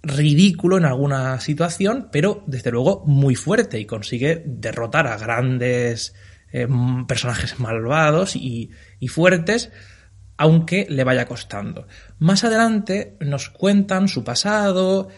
ridículo 0.01 0.77
en 0.77 0.85
alguna 0.85 1.39
situación, 1.39 2.09
pero 2.11 2.43
desde 2.47 2.71
luego 2.71 3.03
muy 3.05 3.35
fuerte 3.35 3.79
y 3.79 3.85
consigue 3.85 4.43
derrotar 4.45 5.07
a 5.07 5.17
grandes 5.17 6.13
eh, 6.51 6.67
personajes 7.07 7.59
malvados 7.59 8.35
y, 8.35 8.71
y 8.99 9.07
fuertes, 9.09 9.71
aunque 10.37 10.87
le 10.89 11.03
vaya 11.03 11.25
costando. 11.25 11.87
Más 12.19 12.43
adelante 12.43 13.17
nos 13.19 13.49
cuentan 13.49 14.07
su 14.07 14.23
pasado 14.23 15.09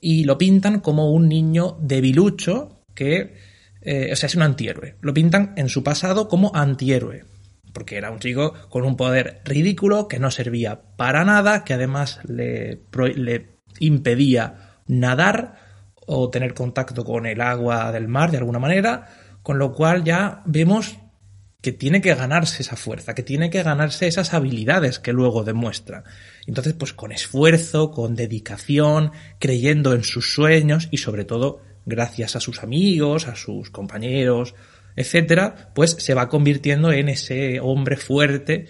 y 0.00 0.24
lo 0.24 0.38
pintan 0.38 0.80
como 0.80 1.10
un 1.10 1.28
niño 1.28 1.78
debilucho 1.80 2.82
que 2.94 3.53
eh, 3.84 4.10
o 4.12 4.16
sea, 4.16 4.26
es 4.26 4.34
un 4.34 4.42
antihéroe. 4.42 4.96
Lo 5.00 5.14
pintan 5.14 5.52
en 5.56 5.68
su 5.68 5.84
pasado 5.84 6.28
como 6.28 6.52
antihéroe, 6.54 7.24
porque 7.72 7.96
era 7.96 8.10
un 8.10 8.18
chico 8.18 8.54
con 8.70 8.84
un 8.84 8.96
poder 8.96 9.42
ridículo 9.44 10.08
que 10.08 10.18
no 10.18 10.30
servía 10.30 10.82
para 10.96 11.24
nada, 11.24 11.64
que 11.64 11.74
además 11.74 12.20
le, 12.24 12.82
le 13.16 13.58
impedía 13.78 14.80
nadar 14.86 15.56
o 16.06 16.30
tener 16.30 16.54
contacto 16.54 17.04
con 17.04 17.26
el 17.26 17.40
agua 17.40 17.92
del 17.92 18.08
mar 18.08 18.30
de 18.30 18.38
alguna 18.38 18.58
manera, 18.58 19.08
con 19.42 19.58
lo 19.58 19.72
cual 19.72 20.04
ya 20.04 20.42
vemos 20.46 20.98
que 21.64 21.72
tiene 21.72 22.02
que 22.02 22.14
ganarse 22.14 22.62
esa 22.62 22.76
fuerza, 22.76 23.14
que 23.14 23.22
tiene 23.22 23.48
que 23.48 23.62
ganarse 23.62 24.06
esas 24.06 24.34
habilidades 24.34 24.98
que 24.98 25.14
luego 25.14 25.44
demuestra. 25.44 26.04
Entonces, 26.46 26.74
pues 26.74 26.92
con 26.92 27.10
esfuerzo, 27.10 27.90
con 27.90 28.16
dedicación, 28.16 29.12
creyendo 29.38 29.94
en 29.94 30.04
sus 30.04 30.34
sueños 30.34 30.88
y 30.90 30.98
sobre 30.98 31.24
todo 31.24 31.62
gracias 31.86 32.36
a 32.36 32.40
sus 32.40 32.62
amigos, 32.62 33.28
a 33.28 33.36
sus 33.36 33.70
compañeros, 33.70 34.54
etcétera, 34.96 35.72
pues 35.74 35.96
se 35.98 36.14
va 36.14 36.28
convirtiendo 36.28 36.92
en 36.92 37.08
ese 37.08 37.60
hombre 37.60 37.96
fuerte 37.96 38.66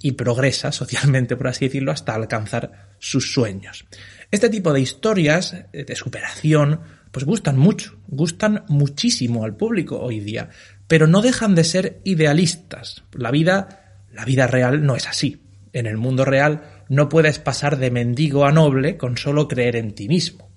y 0.00 0.12
progresa 0.12 0.72
socialmente, 0.72 1.36
por 1.36 1.48
así 1.48 1.66
decirlo, 1.66 1.92
hasta 1.92 2.14
alcanzar 2.14 2.90
sus 2.98 3.32
sueños. 3.32 3.86
Este 4.30 4.48
tipo 4.48 4.72
de 4.72 4.80
historias 4.80 5.54
eh, 5.72 5.84
de 5.84 5.96
superación, 5.96 6.80
pues 7.10 7.24
gustan 7.24 7.56
mucho, 7.56 7.98
gustan 8.06 8.64
muchísimo 8.68 9.44
al 9.44 9.56
público 9.56 9.98
hoy 9.98 10.20
día, 10.20 10.50
pero 10.86 11.06
no 11.06 11.22
dejan 11.22 11.54
de 11.54 11.64
ser 11.64 12.00
idealistas. 12.04 13.04
La 13.12 13.30
vida, 13.30 14.04
la 14.12 14.24
vida 14.24 14.46
real 14.46 14.84
no 14.84 14.96
es 14.96 15.06
así. 15.06 15.42
En 15.72 15.86
el 15.86 15.96
mundo 15.96 16.24
real 16.24 16.84
no 16.88 17.08
puedes 17.08 17.38
pasar 17.38 17.78
de 17.78 17.90
mendigo 17.90 18.44
a 18.44 18.52
noble 18.52 18.96
con 18.96 19.16
solo 19.16 19.48
creer 19.48 19.76
en 19.76 19.92
ti 19.92 20.08
mismo. 20.08 20.50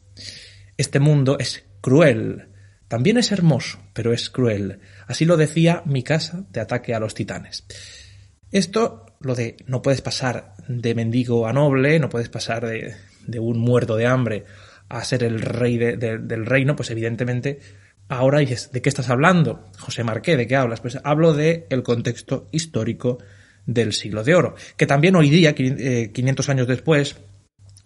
Este 0.77 0.99
mundo 0.99 1.37
es 1.39 1.65
cruel. 1.81 2.50
También 2.88 3.17
es 3.17 3.31
hermoso, 3.31 3.79
pero 3.93 4.13
es 4.13 4.29
cruel. 4.29 4.79
Así 5.07 5.25
lo 5.25 5.38
decía 5.38 5.83
mi 5.86 6.03
casa 6.03 6.45
de 6.50 6.59
ataque 6.59 6.93
a 6.93 7.00
los 7.00 7.13
titanes. 7.13 7.65
Esto, 8.51 9.05
lo 9.19 9.36
de 9.36 9.57
no 9.67 9.81
puedes 9.81 10.01
pasar 10.01 10.55
de 10.67 10.95
mendigo 10.95 11.48
a 11.48 11.53
noble, 11.53 12.00
no 12.00 12.09
puedes 12.09 12.29
pasar 12.29 12.65
de, 12.65 12.95
un 13.39 13.59
muerto 13.59 13.95
de 13.95 14.07
hambre 14.07 14.45
a 14.88 15.03
ser 15.03 15.24
el 15.24 15.39
rey 15.41 15.77
del 15.77 16.45
reino, 16.48 16.75
pues 16.75 16.89
evidentemente 16.89 17.59
ahora 18.09 18.39
dices, 18.39 18.71
¿de 18.71 18.81
qué 18.81 18.89
estás 18.89 19.09
hablando? 19.09 19.63
José 19.77 20.03
Marqué, 20.03 20.36
¿de 20.36 20.48
qué 20.48 20.55
hablas? 20.55 20.81
Pues 20.81 21.00
hablo 21.03 21.33
del 21.33 21.65
el 21.69 21.83
contexto 21.83 22.50
histórico 22.51 23.19
del 23.65 23.93
siglo 23.93 24.24
de 24.24 24.36
oro, 24.36 24.55
que 24.75 24.88
también 24.88 25.15
hoy 25.15 25.29
día, 25.29 25.53
500 25.53 26.09
eh, 26.50 26.51
años 26.51 26.67
después, 26.67 27.17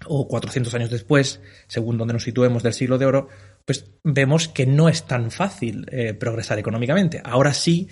o 0.06 0.28
400 0.28 0.74
años 0.74 0.90
después, 0.90 1.42
según 1.68 1.98
donde 1.98 2.14
nos 2.14 2.24
situemos 2.24 2.64
del 2.64 2.74
siglo 2.74 2.98
de 2.98 3.06
oro, 3.06 3.28
pues 3.66 3.92
vemos 4.04 4.48
que 4.48 4.66
no 4.66 4.90
es 4.90 5.04
tan 5.04 5.32
fácil 5.32 5.86
eh, 5.92 6.14
progresar 6.14 6.60
económicamente. 6.60 7.22
Ahora 7.24 7.54
sí 7.54 7.88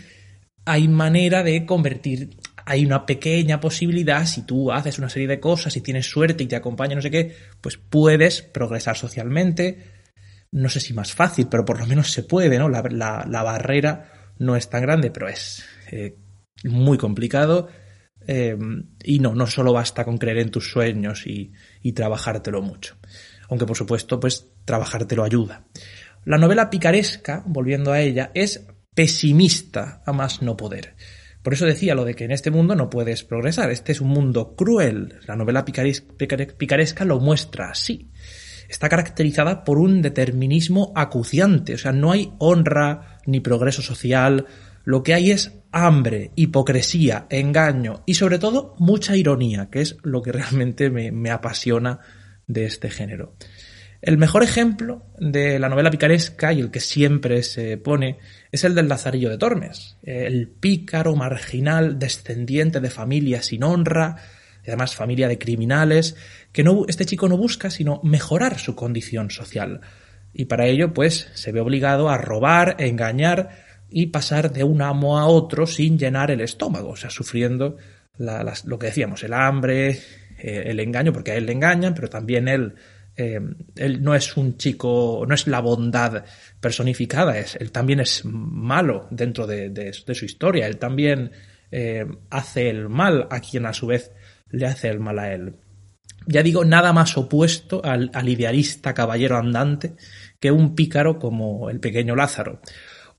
hay 0.65 0.87
manera 0.87 1.43
de 1.43 1.65
convertir, 1.65 2.37
hay 2.65 2.85
una 2.85 3.05
pequeña 3.05 3.59
posibilidad, 3.59 4.25
si 4.25 4.45
tú 4.45 4.71
haces 4.71 4.99
una 4.99 5.09
serie 5.09 5.27
de 5.27 5.39
cosas, 5.39 5.73
si 5.73 5.81
tienes 5.81 6.07
suerte 6.07 6.43
y 6.43 6.47
te 6.47 6.55
acompaña 6.55 6.95
no 6.95 7.01
sé 7.01 7.09
qué, 7.09 7.35
pues 7.61 7.77
puedes 7.77 8.41
progresar 8.41 8.97
socialmente. 8.97 10.01
No 10.51 10.67
sé 10.67 10.81
si 10.81 10.93
más 10.93 11.13
fácil, 11.13 11.47
pero 11.49 11.63
por 11.63 11.79
lo 11.79 11.85
menos 11.85 12.11
se 12.11 12.23
puede, 12.23 12.59
¿no? 12.59 12.67
La, 12.67 13.43
barrera 13.43 14.33
no 14.37 14.57
es 14.57 14.69
tan 14.69 14.81
grande, 14.81 15.09
pero 15.09 15.29
es 15.29 15.63
eh, 15.91 16.17
muy 16.65 16.97
complicado 16.97 17.69
eh, 18.27 18.57
y 19.01 19.19
no, 19.19 19.33
no 19.33 19.47
solo 19.47 19.71
basta 19.71 20.03
con 20.03 20.17
creer 20.17 20.39
en 20.39 20.51
tus 20.51 20.69
sueños 20.69 21.25
y, 21.25 21.53
y 21.81 21.93
trabajártelo 21.93 22.61
mucho. 22.61 22.97
Aunque 23.51 23.65
por 23.65 23.75
supuesto, 23.75 24.17
pues 24.17 24.47
trabajártelo 24.63 25.25
ayuda. 25.25 25.65
La 26.23 26.37
novela 26.37 26.69
picaresca, 26.69 27.43
volviendo 27.45 27.91
a 27.91 27.99
ella, 27.99 28.31
es 28.33 28.65
pesimista 28.95 30.01
a 30.05 30.13
más 30.13 30.41
no 30.41 30.55
poder. 30.55 30.95
Por 31.43 31.53
eso 31.53 31.65
decía 31.65 31.93
lo 31.93 32.05
de 32.05 32.15
que 32.15 32.23
en 32.23 32.31
este 32.31 32.49
mundo 32.49 32.75
no 32.75 32.89
puedes 32.89 33.25
progresar. 33.25 33.69
Este 33.69 33.91
es 33.91 33.99
un 33.99 34.07
mundo 34.07 34.55
cruel. 34.55 35.19
La 35.27 35.35
novela 35.35 35.65
picaresca 35.65 37.03
lo 37.03 37.19
muestra 37.19 37.71
así. 37.71 38.09
Está 38.69 38.87
caracterizada 38.87 39.65
por 39.65 39.79
un 39.79 40.01
determinismo 40.01 40.93
acuciante. 40.95 41.73
O 41.73 41.77
sea, 41.77 41.91
no 41.91 42.13
hay 42.13 42.31
honra 42.39 43.19
ni 43.25 43.41
progreso 43.41 43.81
social. 43.81 44.45
Lo 44.85 45.03
que 45.03 45.13
hay 45.13 45.31
es 45.31 45.59
hambre, 45.73 46.31
hipocresía, 46.35 47.25
engaño 47.29 48.03
y 48.05 48.13
sobre 48.13 48.39
todo 48.39 48.75
mucha 48.79 49.17
ironía, 49.17 49.69
que 49.69 49.81
es 49.81 49.97
lo 50.03 50.21
que 50.21 50.31
realmente 50.31 50.89
me, 50.89 51.11
me 51.11 51.31
apasiona 51.31 51.99
de 52.53 52.65
este 52.65 52.89
género. 52.89 53.33
El 54.01 54.17
mejor 54.17 54.41
ejemplo 54.41 55.03
de 55.19 55.59
la 55.59 55.69
novela 55.69 55.91
picaresca 55.91 56.51
y 56.53 56.59
el 56.59 56.71
que 56.71 56.79
siempre 56.79 57.43
se 57.43 57.77
pone 57.77 58.17
es 58.51 58.63
el 58.63 58.73
del 58.73 58.87
Lazarillo 58.87 59.29
de 59.29 59.37
Tormes, 59.37 59.97
el 60.01 60.47
pícaro 60.47 61.15
marginal 61.15 61.99
descendiente 61.99 62.79
de 62.79 62.89
familia 62.89 63.43
sin 63.43 63.63
honra, 63.63 64.15
y 64.65 64.69
además 64.69 64.95
familia 64.95 65.27
de 65.27 65.37
criminales, 65.37 66.15
que 66.51 66.63
no, 66.63 66.85
este 66.87 67.05
chico 67.05 67.27
no 67.27 67.37
busca 67.37 67.69
sino 67.69 67.99
mejorar 68.03 68.57
su 68.57 68.75
condición 68.75 69.29
social. 69.29 69.81
Y 70.33 70.45
para 70.45 70.65
ello, 70.65 70.93
pues, 70.93 71.29
se 71.33 71.51
ve 71.51 71.59
obligado 71.59 72.09
a 72.09 72.17
robar, 72.17 72.77
engañar 72.79 73.49
y 73.89 74.07
pasar 74.07 74.51
de 74.51 74.63
un 74.63 74.81
amo 74.81 75.19
a 75.19 75.25
otro 75.25 75.67
sin 75.67 75.99
llenar 75.99 76.31
el 76.31 76.41
estómago, 76.41 76.89
o 76.89 76.95
sea, 76.95 77.09
sufriendo 77.09 77.77
lo 78.17 78.79
que 78.79 78.87
decíamos, 78.87 79.23
el 79.23 79.33
hambre, 79.33 79.99
eh, 80.41 80.63
el 80.65 80.79
engaño, 80.79 81.13
porque 81.13 81.31
a 81.31 81.35
él 81.35 81.45
le 81.45 81.53
engañan, 81.53 81.93
pero 81.93 82.09
también 82.09 82.47
él 82.47 82.75
eh, 83.15 83.39
él 83.75 84.01
no 84.01 84.15
es 84.15 84.37
un 84.37 84.57
chico, 84.57 85.25
no 85.27 85.35
es 85.35 85.45
la 85.47 85.59
bondad 85.59 86.23
personificada, 86.59 87.37
es, 87.37 87.55
él 87.55 87.71
también 87.71 87.99
es 87.99 88.23
malo 88.25 89.07
dentro 89.11 89.45
de, 89.45 89.93
su 89.93 90.25
historia, 90.25 90.67
él 90.67 90.77
también 90.77 91.31
eh, 91.71 92.05
hace 92.29 92.69
el 92.69 92.89
mal 92.89 93.27
a 93.29 93.39
quien 93.41 93.65
a 93.65 93.73
su 93.73 93.87
vez 93.87 94.11
le 94.49 94.65
hace 94.65 94.89
el 94.89 94.99
mal 94.99 95.19
a 95.19 95.33
él. 95.33 95.55
Ya 96.25 96.43
digo, 96.43 96.63
nada 96.63 96.93
más 96.93 97.17
opuesto 97.17 97.83
al, 97.83 98.11
al 98.13 98.29
idealista 98.29 98.93
caballero 98.93 99.37
andante 99.37 99.95
que 100.39 100.51
un 100.51 100.75
pícaro 100.75 101.19
como 101.19 101.69
el 101.69 101.79
pequeño 101.79 102.15
Lázaro. 102.15 102.61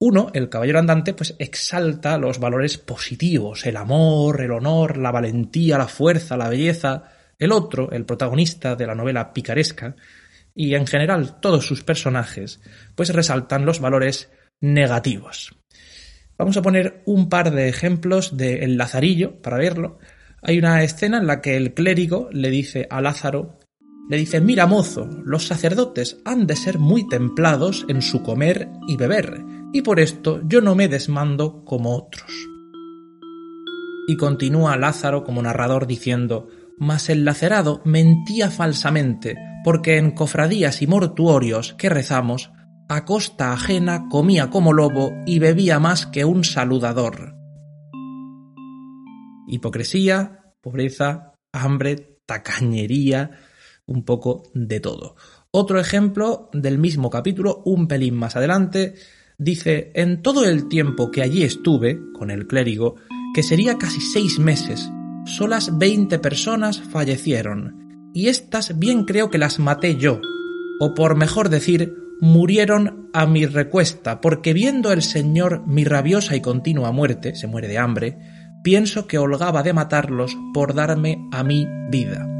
Uno, 0.05 0.33
el 0.35 0.49
caballero 0.49 0.81
andante, 0.81 1.15
pues 1.15 1.37
exalta 1.39 2.19
los 2.19 2.41
valores 2.41 2.77
positivos, 2.77 3.65
el 3.67 3.77
amor, 3.77 4.41
el 4.41 4.51
honor, 4.51 4.97
la 4.97 5.13
valentía, 5.13 5.79
la 5.79 5.87
fuerza, 5.87 6.37
la 6.37 6.49
belleza, 6.49 7.05
el 7.39 7.53
otro, 7.53 7.93
el 7.93 8.05
protagonista 8.05 8.75
de 8.75 8.89
la 8.89 8.97
novela 8.97 9.33
picaresca, 9.33 9.95
y 10.57 10.75
en 10.75 10.89
general 10.89 11.39
todos 11.39 11.69
sus 11.69 11.85
personajes, 11.85 12.61
pues 12.97 13.15
resaltan 13.15 13.65
los 13.65 13.79
valores 13.79 14.29
negativos. 14.61 15.55
Vamos 16.37 16.57
a 16.57 16.63
poner 16.63 17.05
un 17.07 17.29
par 17.29 17.53
de 17.53 17.69
ejemplos 17.69 18.37
de 18.37 18.65
El 18.65 18.79
Lazarillo 18.79 19.41
para 19.41 19.57
verlo. 19.57 20.01
Hay 20.43 20.59
una 20.59 20.83
escena 20.83 21.19
en 21.19 21.29
la 21.29 21.41
que 21.41 21.57
el 21.57 21.75
clérigo 21.75 22.29
le 22.33 22.51
dice 22.51 22.89
a 22.91 23.01
Lázaro, 23.01 23.61
le 24.11 24.17
dice, 24.17 24.41
mira 24.41 24.67
mozo, 24.67 25.09
los 25.25 25.47
sacerdotes 25.47 26.19
han 26.25 26.49
de 26.49 26.57
ser 26.57 26.81
muy 26.81 27.09
templados 27.09 27.87
en 27.89 28.03
su 28.03 28.25
comer 28.25 28.69
y 28.89 28.97
beber, 28.97 29.62
y 29.73 29.83
por 29.83 30.01
esto 30.01 30.41
yo 30.47 30.61
no 30.61 30.75
me 30.75 30.89
desmando 30.89 31.65
como 31.65 31.97
otros. 31.97 32.31
Y 34.07 34.17
continúa 34.17 34.77
Lázaro 34.77 35.25
como 35.25 35.43
narrador 35.43 35.87
diciendo, 35.87 36.49
mas 36.79 37.09
el 37.09 37.25
lacerado 37.25 37.81
mentía 37.85 38.51
falsamente, 38.51 39.37
porque 39.65 39.97
en 39.97 40.11
cofradías 40.11 40.83
y 40.83 40.87
mortuorios 40.87 41.75
que 41.75 41.89
rezamos, 41.89 42.51
a 42.89 43.05
costa 43.05 43.53
ajena 43.53 44.09
comía 44.11 44.51
como 44.51 44.73
lobo 44.73 45.13
y 45.25 45.39
bebía 45.39 45.79
más 45.79 46.07
que 46.07 46.25
un 46.25 46.45
saludador. 46.45 47.35
Hipocresía, 49.47 50.53
pobreza, 50.61 51.35
hambre, 51.53 52.19
tacañería, 52.27 53.31
un 53.87 54.05
poco 54.05 54.51
de 54.55 54.81
todo. 54.81 55.17
Otro 55.51 55.79
ejemplo 55.79 56.51
del 56.53 56.79
mismo 56.79 57.11
capítulo, 57.11 57.63
un 57.65 57.87
pelín 57.87 58.15
más 58.17 58.37
adelante, 58.37 58.95
dice, 59.43 59.91
en 59.95 60.23
todo 60.23 60.45
el 60.45 60.69
tiempo 60.69 61.11
que 61.11 61.23
allí 61.23 61.43
estuve, 61.43 62.01
con 62.13 62.31
el 62.31 62.47
clérigo, 62.47 62.97
que 63.35 63.43
sería 63.43 63.79
casi 63.79 64.01
seis 64.01 64.39
meses, 64.39 64.91
solas 65.27 65.79
veinte 65.79 66.19
personas 66.19 66.81
fallecieron, 66.81 68.11
y 68.15 68.29
estas 68.29 68.79
bien 68.79 69.05
creo 69.05 69.31
que 69.31 69.39
las 69.39 69.59
maté 69.59 69.97
yo, 69.97 70.21
o 70.81 70.95
por 70.95 71.17
mejor 71.17 71.49
decir, 71.49 71.95
murieron 72.21 73.09
a 73.13 73.27
mi 73.27 73.47
recuesta, 73.47 74.21
porque 74.21 74.53
viendo 74.53 74.93
el 74.93 75.03
Señor 75.03 75.67
mi 75.67 75.85
rabiosa 75.85 76.37
y 76.37 76.41
continua 76.41 76.93
muerte, 76.93 77.35
se 77.35 77.47
muere 77.47 77.69
de 77.69 77.79
hambre, 77.79 78.19
pienso 78.63 79.07
que 79.07 79.19
holgaba 79.19 79.63
de 79.63 79.73
matarlos 79.73 80.37
por 80.55 80.75
darme 80.75 81.29
a 81.33 81.43
mí 81.43 81.67
vida 81.91 82.32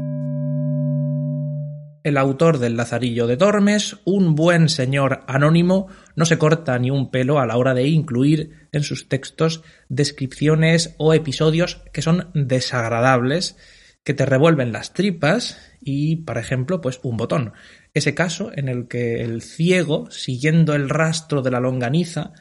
el 2.03 2.17
autor 2.17 2.59
del 2.59 2.75
Lazarillo 2.75 3.27
de 3.27 3.37
Tormes, 3.37 3.97
un 4.03 4.35
buen 4.35 4.69
señor 4.69 5.23
anónimo, 5.27 5.87
no 6.15 6.25
se 6.25 6.37
corta 6.37 6.77
ni 6.77 6.91
un 6.91 7.09
pelo 7.11 7.39
a 7.39 7.45
la 7.45 7.57
hora 7.57 7.73
de 7.73 7.87
incluir 7.87 8.67
en 8.71 8.83
sus 8.83 9.07
textos 9.07 9.63
descripciones 9.87 10.95
o 10.97 11.13
episodios 11.13 11.81
que 11.93 12.01
son 12.01 12.29
desagradables, 12.33 13.57
que 14.03 14.13
te 14.13 14.25
revuelven 14.25 14.73
las 14.73 14.93
tripas 14.93 15.57
y, 15.81 16.17
por 16.17 16.37
ejemplo, 16.37 16.81
pues 16.81 16.99
un 17.03 17.15
botón. 17.15 17.53
Ese 17.93 18.13
caso 18.13 18.51
en 18.53 18.67
el 18.67 18.87
que 18.87 19.21
el 19.21 19.41
ciego, 19.41 20.11
siguiendo 20.11 20.75
el 20.75 20.89
rastro 20.89 21.41
de 21.41 21.51
la 21.51 21.61
longaniza, 21.61 22.33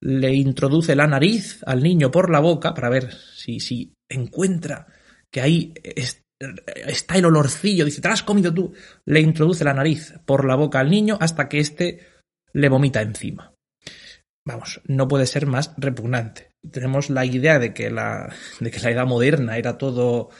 le 0.00 0.34
introduce 0.34 0.94
la 0.94 1.06
nariz 1.06 1.62
al 1.64 1.82
niño 1.82 2.10
por 2.10 2.30
la 2.30 2.40
boca 2.40 2.74
para 2.74 2.90
ver 2.90 3.14
si, 3.34 3.60
si 3.60 3.94
encuentra 4.10 4.86
que 5.30 5.40
ahí 5.40 5.74
está 6.38 7.16
el 7.16 7.24
olorcillo, 7.24 7.84
dice, 7.84 8.00
te 8.00 8.08
has 8.08 8.22
comido 8.22 8.52
tú, 8.52 8.74
le 9.04 9.20
introduce 9.20 9.64
la 9.64 9.74
nariz 9.74 10.14
por 10.24 10.44
la 10.44 10.54
boca 10.54 10.80
al 10.80 10.90
niño 10.90 11.16
hasta 11.20 11.48
que 11.48 11.60
éste 11.60 12.06
le 12.52 12.68
vomita 12.68 13.02
encima. 13.02 13.54
Vamos, 14.46 14.80
no 14.86 15.08
puede 15.08 15.26
ser 15.26 15.46
más 15.46 15.72
repugnante. 15.76 16.52
Tenemos 16.70 17.10
la 17.10 17.24
idea 17.24 17.58
de 17.58 17.74
que 17.74 17.90
la, 17.90 18.32
de 18.60 18.70
que 18.70 18.80
la 18.80 18.90
edad 18.90 19.06
moderna 19.06 19.58
era 19.58 19.76
todo, 19.76 20.30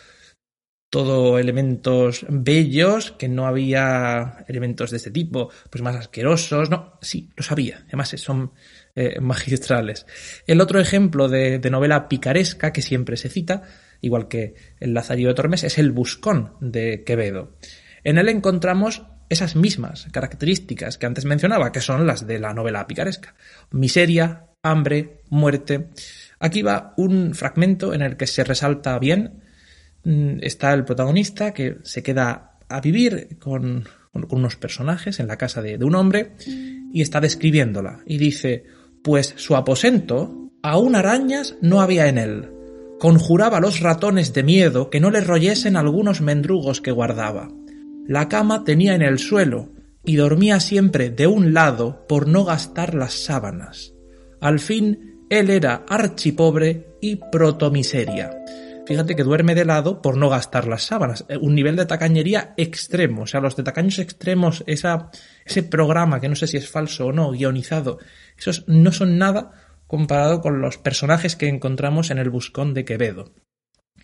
todo 0.91 1.41
elementos 1.41 2.25
bellos, 2.29 3.11
que 3.13 3.29
no 3.29 3.47
había 3.47 4.45
elementos 4.47 4.93
de 4.93 4.99
este 4.99 5.11
tipo, 5.11 5.51
pues 5.71 5.83
más 5.83 5.97
asquerosos. 5.97 6.71
No, 6.71 6.99
sí, 7.03 7.31
los 7.37 7.51
había. 7.51 7.83
Además, 7.89 8.11
son 8.11 8.53
eh, 8.95 9.19
magistrales. 9.21 10.07
El 10.47 10.61
otro 10.61 10.79
ejemplo 10.79 11.29
de 11.29 11.59
novela 11.69 12.09
picaresca 12.09 12.73
que 12.73 12.83
siempre 12.83 13.17
se 13.17 13.29
cita 13.29 13.65
igual 14.01 14.29
que 14.29 14.55
el 14.81 14.95
Lazarillo 14.95 15.29
de 15.29 15.35
Tormes, 15.35 15.65
es 15.65 15.79
el 15.79 15.93
Buscón 15.93 16.53
de 16.61 17.05
Quevedo. 17.05 17.57
En 18.05 18.19
él 18.19 18.29
encontramos 18.29 19.03
esas 19.29 19.57
mismas 19.57 20.07
características 20.13 20.99
que 20.99 21.07
antes 21.07 21.25
mencionaba, 21.25 21.73
que 21.73 21.81
son 21.81 22.07
las 22.07 22.27
de 22.27 22.39
la 22.39 22.55
novela 22.55 22.87
picaresca. 22.87 23.35
Miseria, 23.71 24.47
hambre, 24.63 25.23
muerte. 25.29 25.89
Aquí 26.39 26.63
va 26.63 26.95
un 26.97 27.35
fragmento 27.35 27.95
en 27.95 28.03
el 28.03 28.17
que 28.17 28.27
se 28.27 28.45
resalta 28.45 28.99
bien. 28.99 29.43
Mm, 30.05 30.39
está 30.43 30.73
el 30.73 30.85
protagonista 30.85 31.53
que 31.53 31.79
se 31.83 32.03
queda 32.03 32.59
a 32.69 32.81
vivir 32.81 33.39
con, 33.39 33.89
unos 34.13 34.57
personajes 34.57 35.21
en 35.21 35.27
la 35.27 35.37
casa 35.37 35.61
de, 35.61 35.77
de 35.77 35.85
un 35.85 35.95
hombre 35.95 36.33
y 36.93 37.03
está 37.03 37.21
describiéndola. 37.21 38.01
Y 38.07 38.19
dice, 38.19 38.65
pues 39.03 39.35
su 39.37 39.57
aposento, 39.57 40.51
aún 40.63 40.97
arañas 40.97 41.57
no 41.61 41.81
había 41.81 42.09
en 42.09 42.19
él, 42.19 42.56
Conjuraba 42.99 43.59
a 43.59 43.61
los 43.61 43.81
ratones 43.81 44.33
de 44.33 44.43
miedo 44.43 44.89
que 44.89 45.01
no 45.01 45.11
le 45.11 45.21
royesen 45.21 45.77
algunos 45.77 46.23
mendrugos 46.23 46.81
que 46.81 46.93
guardaba. 46.93 47.49
La 48.07 48.29
cama 48.29 48.65
tenía 48.65 48.95
en 48.95 49.03
el 49.03 49.19
suelo 49.19 49.69
y 50.05 50.17
dormía 50.17 50.61
siempre 50.61 51.11
de 51.11 51.27
un 51.27 51.53
lado 51.53 52.07
por 52.09 52.27
no 52.27 52.45
gastar 52.45 52.95
las 52.95 53.13
sábanas. 53.13 53.93
Al 54.41 54.61
fin, 54.61 55.25
él 55.29 55.51
era 55.51 55.85
archipobre 55.89 56.97
y 57.01 57.17
protomiseria. 57.17 58.31
Fíjate 58.87 59.17
que 59.17 59.25
duerme 59.25 59.57
de 59.57 59.65
lado 59.65 60.01
por 60.01 60.17
no 60.17 60.29
gastar 60.29 60.69
las 60.69 60.85
sábanas. 60.85 61.25
Eh, 61.29 61.37
un 61.37 61.57
nivel 61.57 61.75
de 61.75 61.87
tacañería 61.87 62.55
extremo. 62.57 63.23
O 63.23 63.27
sea, 63.27 63.41
los 63.41 63.57
de 63.57 63.65
tacaños 63.65 63.99
extremos, 63.99 64.63
esa, 64.69 65.11
ese 65.45 65.65
programa 65.65 66.21
que 66.21 66.29
no 66.29 66.37
sé 66.37 66.47
si 66.47 66.57
es 66.57 66.71
falso 66.71 67.07
o 67.07 67.13
no, 67.13 67.33
guionizado, 67.33 67.99
esos 68.39 68.65
no 68.69 68.93
son 68.93 69.19
nada 69.19 69.51
comparado 69.87 70.41
con 70.41 70.61
los 70.61 70.79
personajes 70.79 71.37
que 71.37 71.49
encontramos 71.49 72.11
en 72.11 72.19
el 72.19 72.31
Buscón 72.31 72.75
de 72.75 72.85
Quevedo. 72.85 73.33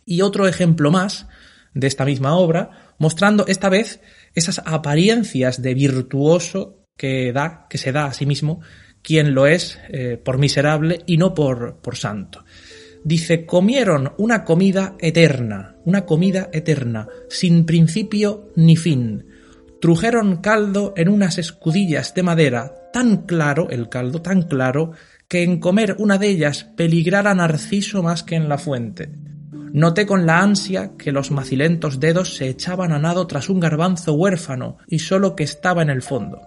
Y 0.04 0.22
otro 0.22 0.48
ejemplo 0.48 0.90
más 0.90 1.26
de 1.74 1.86
esta 1.86 2.04
misma 2.04 2.36
obra, 2.36 2.94
mostrando 2.98 3.46
esta 3.46 3.68
vez 3.68 4.00
esas 4.34 4.60
apariencias 4.64 5.62
de 5.62 5.74
virtuoso 5.74 6.84
que 6.96 7.32
da, 7.32 7.66
que 7.68 7.78
se 7.78 7.92
da 7.92 8.06
a 8.06 8.14
sí 8.14 8.26
mismo, 8.26 8.60
quien 9.02 9.34
lo 9.34 9.46
es 9.46 9.78
eh, 9.88 10.20
por 10.22 10.38
miserable 10.38 11.02
y 11.06 11.16
no 11.16 11.34
por, 11.34 11.78
por 11.80 11.96
santo. 11.96 12.44
Dice, 13.04 13.46
comieron 13.46 14.12
una 14.16 14.44
comida 14.44 14.96
eterna, 15.00 15.76
una 15.84 16.06
comida 16.06 16.48
eterna, 16.52 17.08
sin 17.28 17.66
principio 17.66 18.52
ni 18.54 18.76
fin. 18.76 19.26
Trujeron 19.80 20.36
caldo 20.36 20.94
en 20.96 21.08
unas 21.08 21.38
escudillas 21.38 22.14
de 22.14 22.22
madera, 22.22 22.90
tan 22.92 23.26
claro 23.26 23.70
el 23.70 23.88
caldo, 23.88 24.22
tan 24.22 24.42
claro, 24.42 24.92
que 25.32 25.42
en 25.42 25.60
comer 25.60 25.96
una 25.98 26.18
de 26.18 26.28
ellas 26.28 26.64
peligrara 26.76 27.34
Narciso 27.34 28.02
más 28.02 28.22
que 28.22 28.34
en 28.34 28.50
la 28.50 28.58
fuente. 28.58 29.08
Noté 29.72 30.04
con 30.04 30.26
la 30.26 30.42
ansia 30.42 30.92
que 30.98 31.10
los 31.10 31.30
macilentos 31.30 31.98
dedos 32.00 32.36
se 32.36 32.50
echaban 32.50 32.92
a 32.92 32.98
nado 32.98 33.26
tras 33.26 33.48
un 33.48 33.58
garbanzo 33.58 34.12
huérfano 34.12 34.76
y 34.86 34.98
solo 34.98 35.34
que 35.34 35.44
estaba 35.44 35.80
en 35.80 35.88
el 35.88 36.02
fondo. 36.02 36.42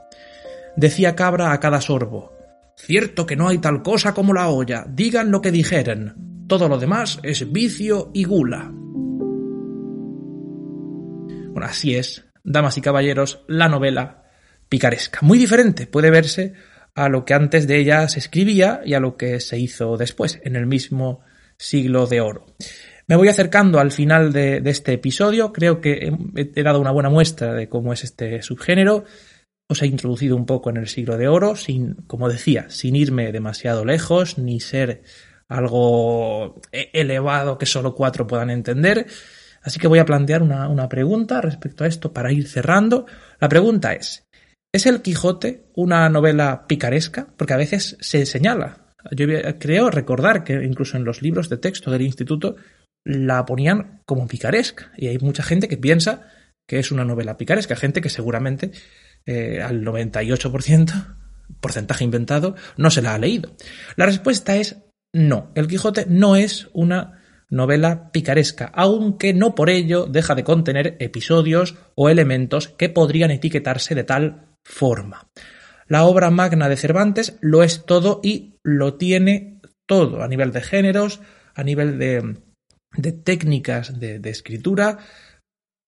Decía 0.75 1.15
Cabra 1.15 1.51
a 1.51 1.59
cada 1.59 1.81
sorbo, 1.81 2.31
Cierto 2.77 3.25
que 3.25 3.35
no 3.35 3.47
hay 3.47 3.57
tal 3.57 3.81
cosa 3.81 4.13
como 4.13 4.35
la 4.35 4.49
olla, 4.49 4.85
digan 4.87 5.31
lo 5.31 5.41
que 5.41 5.49
dijeren. 5.49 6.45
Todo 6.47 6.69
lo 6.69 6.77
demás 6.77 7.17
es 7.23 7.51
vicio 7.51 8.11
y 8.13 8.25
gula. 8.25 8.69
Bueno, 11.51 11.65
así 11.67 11.95
es, 11.95 12.23
damas 12.43 12.77
y 12.77 12.81
caballeros, 12.81 13.45
la 13.47 13.67
novela 13.67 14.25
picaresca. 14.69 15.21
Muy 15.23 15.39
diferente 15.39 15.87
puede 15.87 16.11
verse 16.11 16.53
a 16.95 17.09
lo 17.09 17.25
que 17.25 17.33
antes 17.33 17.67
de 17.67 17.77
ella 17.77 18.07
se 18.07 18.19
escribía 18.19 18.81
y 18.85 18.93
a 18.93 18.99
lo 18.99 19.17
que 19.17 19.39
se 19.41 19.59
hizo 19.59 19.97
después, 19.97 20.39
en 20.43 20.55
el 20.55 20.65
mismo 20.65 21.19
siglo 21.57 22.07
de 22.07 22.21
oro. 22.21 22.45
Me 23.07 23.17
voy 23.17 23.27
acercando 23.27 23.79
al 23.79 23.91
final 23.91 24.33
de, 24.33 24.61
este 24.65 24.93
episodio, 24.93 25.53
creo 25.53 25.79
que 25.79 26.11
he, 26.35 26.63
dado 26.63 26.79
una 26.79 26.91
buena 26.91 27.09
muestra 27.09 27.53
de 27.53 27.69
cómo 27.69 27.93
es 27.93 28.03
este 28.03 28.41
subgénero, 28.41 29.03
os 29.67 29.81
he 29.81 29.87
introducido 29.87 30.35
un 30.35 30.45
poco 30.45 30.69
en 30.69 30.77
el 30.77 30.87
siglo 30.87 31.17
de 31.17 31.27
oro, 31.27 31.55
sin, 31.55 31.95
como 32.07 32.29
decía, 32.29 32.69
sin 32.69 32.95
irme 32.95 33.31
demasiado 33.31 33.83
lejos, 33.83 34.37
ni 34.37 34.59
ser 34.59 35.03
algo 35.47 36.61
e-, 36.71 36.89
elevado 36.93 37.57
que 37.57 37.65
solo 37.65 37.93
cuatro 37.93 38.25
puedan 38.25 38.49
entender. 38.49 39.05
Así 39.61 39.79
que 39.79 39.87
voy 39.87 39.99
a 39.99 40.05
plantear 40.05 40.43
una, 40.43 40.69
una, 40.69 40.87
pregunta 40.87 41.41
respecto 41.41 41.83
a 41.83 41.87
esto 41.87 42.13
para 42.13 42.31
ir 42.31 42.47
cerrando. 42.47 43.07
La 43.39 43.49
pregunta 43.49 43.93
es, 43.93 44.24
¿es 44.75 44.85
El 44.85 45.01
Quijote 45.01 45.63
una 45.73 46.09
novela 46.09 46.67
picaresca? 46.67 47.27
Porque 47.37 47.53
a 47.53 47.57
veces 47.57 47.97
se 48.01 48.25
señala. 48.25 48.93
Yo 49.11 49.25
creo 49.57 49.89
recordar 49.89 50.43
que 50.43 50.63
incluso 50.65 50.97
en 50.97 51.05
los 51.05 51.21
libros 51.21 51.47
de 51.47 51.57
texto 51.57 51.91
del 51.91 52.01
instituto 52.01 52.57
la 53.05 53.45
ponían 53.45 54.01
como 54.05 54.27
picaresca. 54.27 54.91
Y 54.97 55.07
hay 55.07 55.17
mucha 55.19 55.43
gente 55.43 55.69
que 55.69 55.77
piensa 55.77 56.27
que 56.67 56.79
es 56.79 56.91
una 56.91 57.05
novela 57.05 57.37
picaresca, 57.37 57.77
gente 57.77 58.01
que 58.01 58.09
seguramente 58.09 58.71
eh, 59.25 59.61
al 59.61 59.81
98%, 59.81 61.15
porcentaje 61.61 62.03
inventado, 62.03 62.55
no 62.75 62.91
se 62.91 63.01
la 63.01 63.13
ha 63.13 63.19
leído. 63.19 63.55
La 63.95 64.07
respuesta 64.07 64.57
es 64.57 64.77
no, 65.13 65.53
El 65.55 65.67
Quijote 65.67 66.05
no 66.09 66.35
es 66.35 66.67
una 66.73 67.21
novela 67.49 68.11
picaresca, 68.11 68.71
aunque 68.73 69.33
no 69.33 69.55
por 69.55 69.69
ello 69.69 70.05
deja 70.05 70.35
de 70.35 70.43
contener 70.43 70.97
episodios 70.99 71.77
o 71.95 72.09
elementos 72.09 72.67
que 72.67 72.89
podrían 72.89 73.31
etiquetarse 73.31 73.95
de 73.95 74.03
tal 74.03 74.54
forma. 74.65 75.29
La 75.87 76.03
obra 76.05 76.31
magna 76.31 76.67
de 76.67 76.77
Cervantes 76.77 77.37
lo 77.41 77.63
es 77.63 77.85
todo 77.85 78.19
y 78.23 78.55
lo 78.63 78.95
tiene 78.95 79.61
todo, 79.85 80.23
a 80.23 80.27
nivel 80.27 80.51
de 80.51 80.61
géneros, 80.61 81.21
a 81.53 81.63
nivel 81.63 81.99
de, 81.99 82.41
técnicas 83.23 83.99
de, 83.99 84.19
de 84.19 84.29
escritura, 84.31 84.97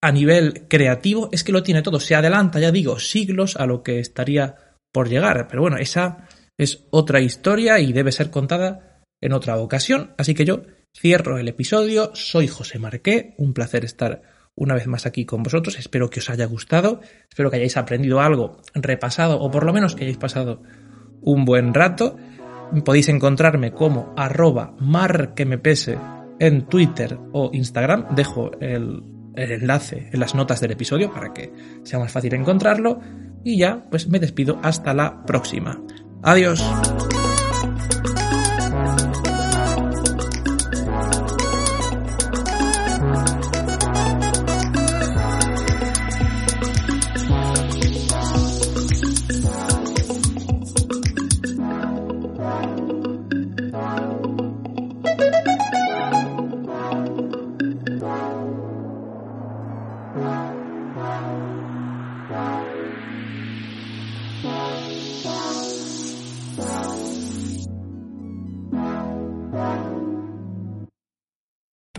a 0.02 0.12
nivel 0.12 0.68
creativo, 0.68 1.30
es 1.32 1.44
que 1.44 1.52
lo 1.52 1.64
tiene 1.64 1.82
todo. 1.82 2.00
Se 2.00 2.16
adelanta, 2.16 2.60
ya 2.60 2.72
digo, 2.72 3.00
siglos 3.00 3.56
a 3.56 3.66
lo 3.66 3.82
que 3.82 4.00
estaría 4.00 4.56
por 4.94 5.10
llegar. 5.10 5.48
Pero 5.48 5.64
bueno, 5.64 5.78
esa 5.78 6.28
es 6.58 6.86
otra 6.92 7.20
historia 7.20 7.80
y 7.80 7.94
debe 7.94 8.12
ser 8.12 8.30
contada 8.30 9.02
en 9.22 9.34
otra 9.34 9.58
ocasión. 9.58 10.14
Así 10.18 10.36
que 10.36 10.46
yo 10.46 10.64
cierro 10.96 11.38
el 11.38 11.48
episodio. 11.48 12.12
Soy 12.14 12.48
José 12.48 12.80
Marqué. 12.80 13.34
Un 13.38 13.54
placer 13.54 13.86
estar 13.86 14.22
una 14.58 14.74
vez 14.74 14.88
más 14.88 15.06
aquí 15.06 15.26
con 15.26 15.44
vosotros. 15.44 15.80
Espero 15.80 16.10
que 16.10 16.20
os 16.20 16.30
haya 16.30 16.46
gustado. 16.46 17.00
Espero 17.30 17.50
que 17.50 17.58
hayáis 17.58 17.78
aprendido 17.78 18.20
algo, 18.20 18.58
repasado 18.74 19.40
o 19.40 19.50
por 19.50 19.66
lo 19.66 19.72
menos 19.72 19.96
que 19.96 20.04
hayáis 20.04 20.18
pasado 20.18 20.62
un 21.22 21.46
buen 21.46 21.74
rato. 21.74 22.18
Podéis 22.84 23.08
encontrarme 23.08 23.72
como 23.72 24.14
arroba 24.18 24.76
marquemepese 24.80 25.98
en 26.40 26.66
Twitter 26.66 27.18
o 27.32 27.52
Instagram. 27.54 28.16
Dejo 28.16 28.52
el, 28.60 29.04
el 29.36 29.52
enlace 29.52 30.10
en 30.12 30.20
las 30.20 30.36
notas 30.36 30.60
del 30.60 30.72
episodio 30.72 31.14
para 31.14 31.34
que 31.34 31.54
sea 31.84 32.00
más 32.00 32.12
fácil 32.12 32.34
encontrarlo. 32.34 33.00
Y 33.44 33.60
ya, 33.60 33.86
pues 33.90 34.10
me 34.10 34.20
despido 34.20 34.60
hasta 34.64 34.94
la 34.94 35.24
próxima. 35.24 35.80
Adiós. 36.24 36.62